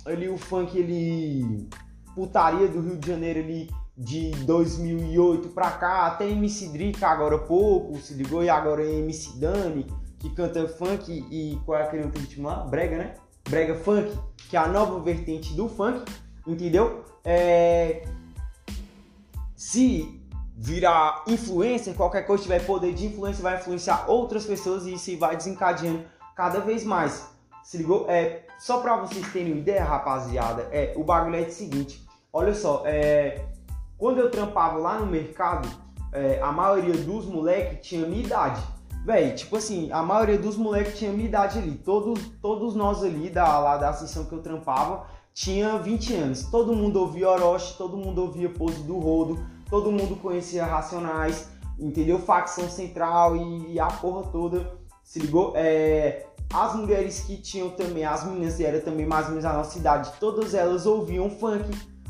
[0.05, 1.67] ali o funk ele
[2.15, 7.39] putaria do Rio de Janeiro ali de 2008 pra cá, até MC Drica agora há
[7.39, 9.85] pouco, se ligou, e agora é MC Dani,
[10.19, 12.63] que canta funk e qual é aquele outro ritmo lá?
[12.63, 13.13] Brega, né?
[13.49, 14.11] Brega funk,
[14.49, 16.03] que é a nova vertente do funk,
[16.47, 17.03] entendeu?
[17.23, 18.07] É...
[19.55, 20.19] Se
[20.55, 25.35] virar influencer, qualquer coisa tiver poder de influência, vai influenciar outras pessoas e isso vai
[25.35, 26.03] desencadeando
[26.35, 27.29] cada vez mais.
[27.63, 28.05] Se ligou?
[28.09, 32.07] É, só pra vocês terem uma ideia, rapaziada, é, o bagulho é o seguinte.
[32.31, 33.43] Olha só, é,
[33.97, 35.67] quando eu trampava lá no mercado,
[36.13, 38.61] é, a maioria dos moleques tinha minha idade.
[39.03, 41.71] Véi, tipo assim, a maioria dos moleques tinha minha idade ali.
[41.71, 46.43] Todos, todos nós ali, da, lá da assistência que eu trampava, tinha 20 anos.
[46.43, 51.49] Todo mundo ouvia Orochi, todo mundo ouvia Pose do Rodo, todo mundo conhecia Racionais,
[51.79, 52.19] entendeu?
[52.19, 54.79] Facção Central e, e a porra toda.
[55.03, 55.53] Se ligou?
[55.55, 59.77] É, as mulheres que tinham também, as meninas eram também mais ou menos a nossa
[59.77, 61.65] idade, todas elas ouviam funk,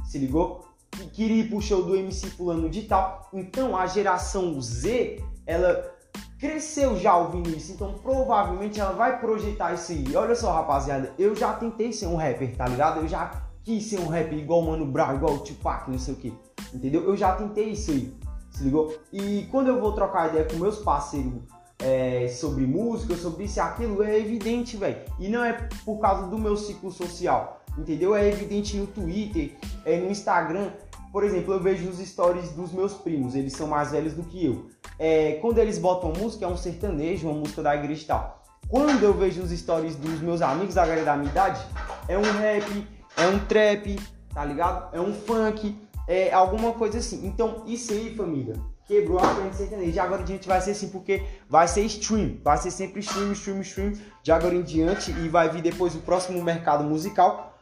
[0.05, 0.65] se ligou?
[0.91, 3.29] Que queria ir pro show do MC fulano de tal.
[3.33, 5.91] Então a geração Z, ela
[6.39, 10.15] cresceu já ouvindo isso, então provavelmente ela vai projetar isso aí.
[10.15, 13.01] Olha só, rapaziada, eu já tentei ser um rapper, tá ligado?
[13.01, 13.31] Eu já
[13.63, 16.33] quis ser um rap igual Mano Brown, igual Tupac, não sei o que.
[16.73, 17.03] Entendeu?
[17.03, 18.13] Eu já tentei isso aí.
[18.49, 18.93] Se ligou?
[19.13, 21.33] E quando eu vou trocar ideia com meus parceiros
[21.81, 24.97] é, sobre música, sobre isso e aquilo, é evidente, velho.
[25.19, 25.53] E não é
[25.85, 28.15] por causa do meu ciclo social, entendeu?
[28.15, 29.51] É evidente no Twitter,
[29.85, 30.71] é no Instagram.
[31.11, 34.45] Por exemplo, eu vejo os stories dos meus primos, eles são mais velhos do que
[34.45, 34.69] eu.
[34.97, 38.43] É, quando eles botam música, é um sertanejo, uma música da igreja e tal.
[38.69, 41.61] Quando eu vejo os stories dos meus amigos da galera da minha idade,
[42.07, 43.99] é um rap, é um trap,
[44.33, 44.95] tá ligado?
[44.95, 45.75] É um funk,
[46.07, 47.25] é alguma coisa assim.
[47.25, 48.55] Então, isso aí, família,
[48.91, 50.03] quebrou a frente sertaneja.
[50.03, 52.37] Agora em diante vai ser assim, porque vai ser stream.
[52.43, 53.93] Vai ser sempre stream, stream, stream.
[54.21, 55.11] De agora em diante.
[55.11, 57.57] E vai vir depois o próximo mercado musical.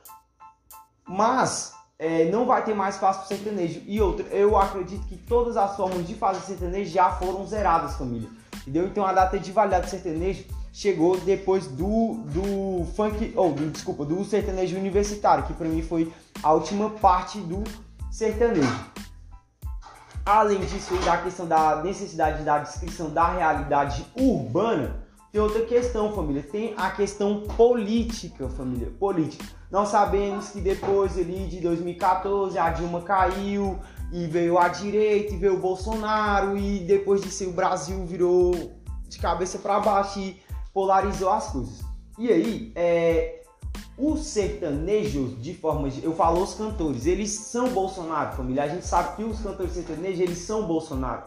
[1.08, 3.82] Mas é, não vai ter mais espaço para sertanejo.
[3.86, 8.30] E outra, eu acredito que todas as formas de fazer sertanejo já foram zeradas, família.
[8.62, 8.88] Entendeu?
[8.88, 14.24] Então a data de validade sertanejo chegou depois do, do funk, ou do, desculpa, do
[14.24, 16.12] sertanejo universitário, que para mim foi
[16.42, 17.64] a última parte do
[18.12, 19.09] sertanejo.
[20.26, 26.42] Além disso, da questão da necessidade da descrição da realidade urbana, tem outra questão, família.
[26.42, 28.92] Tem a questão política, família.
[29.00, 29.46] Política.
[29.70, 33.78] Nós sabemos que depois ali de 2014 a Dilma caiu
[34.12, 38.74] e veio a direita e veio o Bolsonaro e depois disso o Brasil virou
[39.08, 40.40] de cabeça para baixo e
[40.74, 41.82] polarizou as coisas.
[42.18, 43.39] E aí, é,
[44.00, 45.89] os sertanejos, de forma.
[46.02, 48.64] Eu falo os cantores, eles são Bolsonaro, família.
[48.64, 51.24] A gente sabe que os cantores sertanejos, eles são Bolsonaro.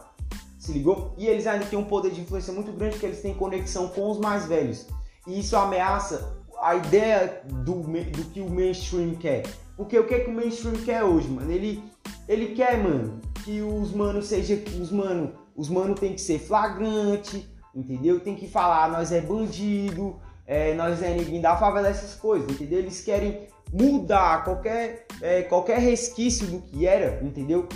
[0.57, 1.13] Se ligou?
[1.17, 4.09] E eles ainda têm um poder de influência muito grande porque eles têm conexão com
[4.09, 4.87] os mais velhos.
[5.27, 9.43] E isso ameaça a ideia do, do que o mainstream quer.
[9.77, 11.51] Porque o que, é que o mainstream quer hoje, mano?
[11.51, 11.83] Ele,
[12.27, 14.61] ele quer, mano, que os manos seja.
[14.81, 18.19] Os mano, os mano tem que ser flagrante, entendeu?
[18.19, 20.15] Tem que falar, nós é bandido
[20.45, 22.79] é, nós é ninguém da favela, essas coisas, entendeu?
[22.79, 27.67] Eles querem mudar qualquer, é, qualquer resquício do que era, entendeu?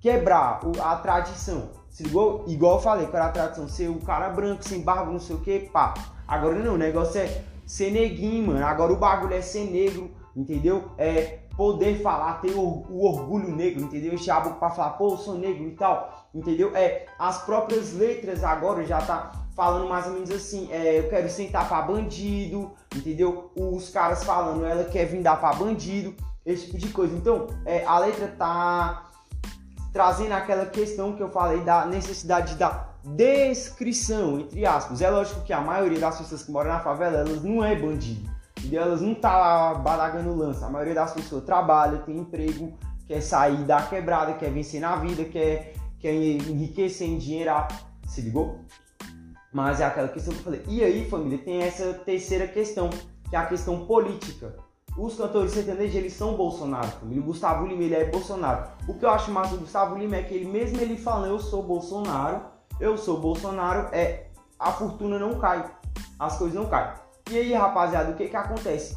[0.00, 1.70] Quebrar a tradição.
[1.90, 2.44] Se ligou?
[2.46, 3.68] Igual eu falei, qual era a tradição?
[3.68, 5.94] Ser o cara branco, sem barba, não sei o que, pá.
[6.26, 8.64] Agora não, o negócio é ser neguinho, mano.
[8.64, 10.90] Agora o bagulho é ser negro, entendeu?
[10.98, 14.12] É poder falar, ter o, o orgulho negro, entendeu?
[14.12, 16.76] Encher a boca pra falar, pô, eu sou negro e tal, entendeu?
[16.76, 21.30] É, as próprias letras agora já tá falando mais ou menos assim, é, eu quero
[21.30, 23.50] sentar pra bandido, entendeu?
[23.56, 27.16] Os caras falando, ela quer vir dar pra bandido, esse tipo de coisa.
[27.16, 29.10] Então, é, a letra tá
[29.94, 35.00] trazendo aquela questão que eu falei da necessidade da descrição, entre aspas.
[35.00, 38.30] É lógico que a maioria das pessoas que moram na favela, elas não é bandido,
[38.58, 38.82] entendeu?
[38.82, 40.66] Elas não tá lá balagando lança.
[40.66, 42.76] A maioria das pessoas trabalha, tem emprego,
[43.06, 47.52] quer sair da quebrada, quer vencer na vida, quer, quer enriquecer em dinheiro,
[48.06, 48.60] se ligou?
[49.56, 50.62] Mas é aquela questão que eu falei.
[50.68, 54.54] E aí, família, tem essa terceira questão, que é a questão política.
[54.98, 57.22] Os cantores sertanejos, eles são Bolsonaro, família.
[57.22, 58.68] O Gustavo Lima, ele é Bolsonaro.
[58.86, 61.38] O que eu acho massa do Gustavo Lima é que ele, mesmo ele falando, eu
[61.38, 62.42] sou Bolsonaro,
[62.78, 64.26] eu sou Bolsonaro, é
[64.58, 65.64] a fortuna não cai,
[66.18, 66.92] as coisas não caem.
[67.30, 68.94] E aí, rapaziada, o que que acontece?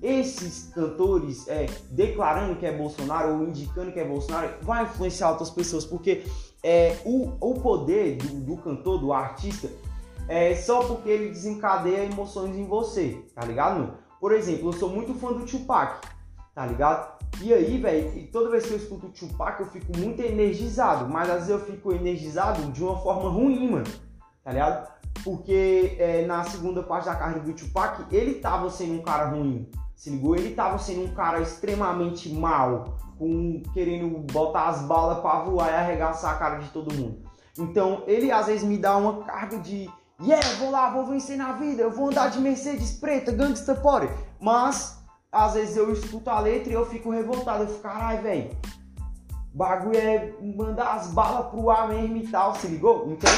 [0.00, 5.50] Esses cantores é, declarando que é Bolsonaro ou indicando que é Bolsonaro vai influenciar outras
[5.50, 6.22] pessoas, porque
[6.62, 9.68] é, o, o poder do, do cantor, do artista,
[10.28, 13.94] é só porque ele desencadeia emoções em você, tá ligado?
[14.20, 16.06] Por exemplo, eu sou muito fã do Tupac,
[16.54, 17.16] tá ligado?
[17.40, 21.28] E aí, velho, toda vez que eu escuto o Tupac, eu fico muito energizado, mas
[21.28, 23.86] às vezes eu fico energizado de uma forma ruim, mano,
[24.42, 24.90] tá ligado?
[25.22, 29.68] Porque é, na segunda parte da carreira do Tupac, ele tava sendo um cara ruim,
[29.94, 30.34] se ligou?
[30.34, 35.74] Ele tava sendo um cara extremamente mal, com, querendo botar as balas pra voar e
[35.74, 37.18] arregaçar a cara de todo mundo.
[37.58, 39.90] Então, ele às vezes me dá uma carga de
[40.22, 44.08] Yeah, vou lá, vou vencer na vida, eu vou andar de Mercedes preta, gangsta pore.
[44.40, 44.98] Mas,
[45.30, 47.64] às vezes eu escuto a letra e eu fico revoltado.
[47.64, 48.56] Eu fico, caralho, velho.
[49.52, 53.10] Bagulho é mandar as balas pro ar mesmo e tal, se ligou?
[53.10, 53.30] Então,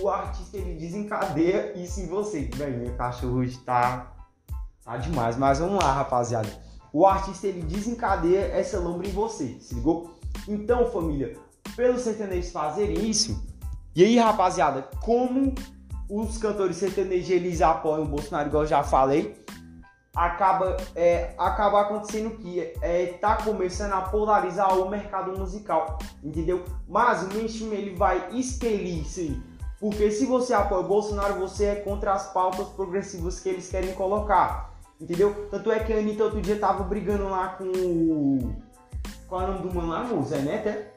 [0.00, 2.48] o artista ele desencadeia isso em você.
[2.54, 4.12] Velho, meu cachorro hoje tá,
[4.84, 5.36] tá demais.
[5.36, 6.48] Mas vamos lá, rapaziada.
[6.92, 10.14] O artista ele desencadeia essa lombra em você, se ligou?
[10.46, 11.36] Então, família,
[11.74, 13.42] pelos sertanejos fazerem isso,
[13.94, 15.54] e aí, rapaziada, como
[16.12, 19.42] os cantores sertanejos eles apoiam o Bolsonaro, igual eu já falei,
[20.14, 26.64] acaba, é, acaba acontecendo que é, tá começando a polarizar o mercado musical, entendeu?
[26.86, 29.42] Mas o mainstream ele vai expelir isso.
[29.80, 33.94] Porque se você apoia o Bolsonaro, você é contra as pautas progressivas que eles querem
[33.94, 34.70] colocar.
[35.00, 35.48] Entendeu?
[35.50, 38.54] Tanto é que a Anitta outro dia tava brigando lá com o.
[39.26, 40.04] Qual é o nome do mano lá?
[40.12, 40.92] O Zé Neto, é?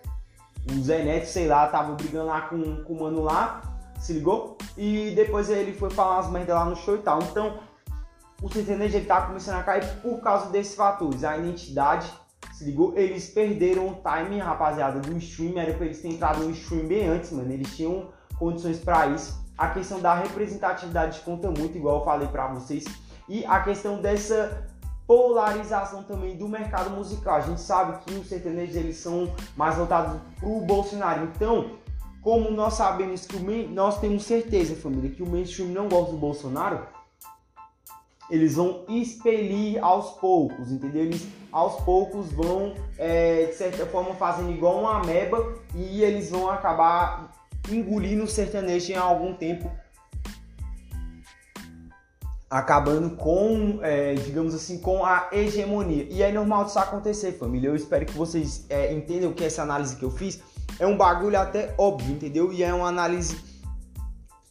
[0.71, 3.74] O Zé Neto, sei lá, tava brigando lá com, com o mano lá
[4.05, 4.55] se ligou?
[4.77, 7.19] E depois ele foi falar as merdas lá no show e tal.
[7.23, 7.59] Então,
[8.39, 11.23] o sertanejo ele tá começando a cair por causa desses fatores.
[11.23, 12.13] A identidade,
[12.53, 12.95] se ligou?
[12.95, 15.57] Eles perderam o timing, rapaziada, do stream.
[15.57, 17.51] Era pra eles terem entrado no stream bem antes, mano.
[17.51, 19.43] Eles tinham condições para isso.
[19.57, 22.85] A questão da representatividade conta muito, igual eu falei para vocês.
[23.27, 24.67] E a questão dessa
[25.07, 27.37] polarização também do mercado musical.
[27.37, 31.23] A gente sabe que os sertanejos eles são mais voltados pro Bolsonaro.
[31.35, 31.71] Então,
[32.25, 36.17] como nós sabemos que o nós temos certeza, família, que o mainstream não gosta do
[36.17, 36.79] Bolsonaro,
[38.31, 41.03] eles vão expelir aos poucos, entendeu?
[41.03, 46.49] Eles aos poucos vão, é, de certa forma, fazendo igual uma ameba e eles vão
[46.49, 47.31] acabar
[47.69, 49.69] engolindo o sertanejo em algum tempo
[52.49, 56.07] acabando com, é, digamos assim, com a hegemonia.
[56.09, 57.67] E é normal disso acontecer, família.
[57.67, 60.41] Eu espero que vocês é, entendam que essa análise que eu fiz
[60.79, 62.51] é um bagulho até óbvio, entendeu?
[62.51, 63.37] E é uma análise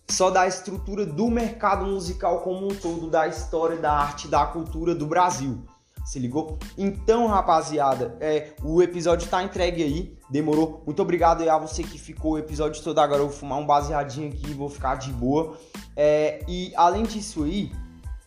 [0.08, 4.94] só da estrutura do mercado musical como um todo, da história, da arte, da cultura
[4.94, 5.64] do Brasil.
[6.04, 6.58] Se ligou?
[6.76, 10.18] Então, rapaziada, é, o episódio tá entregue aí.
[10.28, 10.82] Demorou.
[10.84, 12.98] Muito obrigado aí a você que ficou o episódio todo.
[12.98, 15.56] Agora eu vou fumar um baseadinho aqui, vou ficar de boa.
[15.96, 17.72] É, e além disso aí,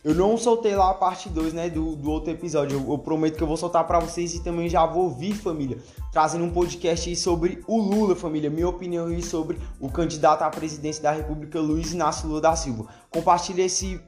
[0.04, 2.78] eu não soltei lá a parte 2, né, do, do outro episódio.
[2.78, 5.78] Eu, eu, prometo que eu vou soltar para vocês e também já vou vir, família,
[6.12, 8.48] trazendo um podcast aí sobre o Lula, família.
[8.48, 12.86] Minha opinião aí sobre o candidato à presidência da República, Luiz Inácio Lula da Silva.
[13.10, 14.00] Compartilhe esse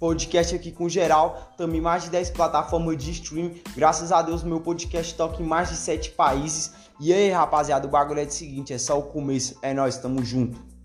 [0.00, 3.52] podcast aqui com geral, também mais de 10 plataformas de stream.
[3.76, 6.72] Graças a Deus, meu podcast toca em mais de 7 países.
[6.98, 9.58] E aí, rapaziada, o bagulho é o seguinte, é só o começo.
[9.60, 10.77] É nós, tamo junto.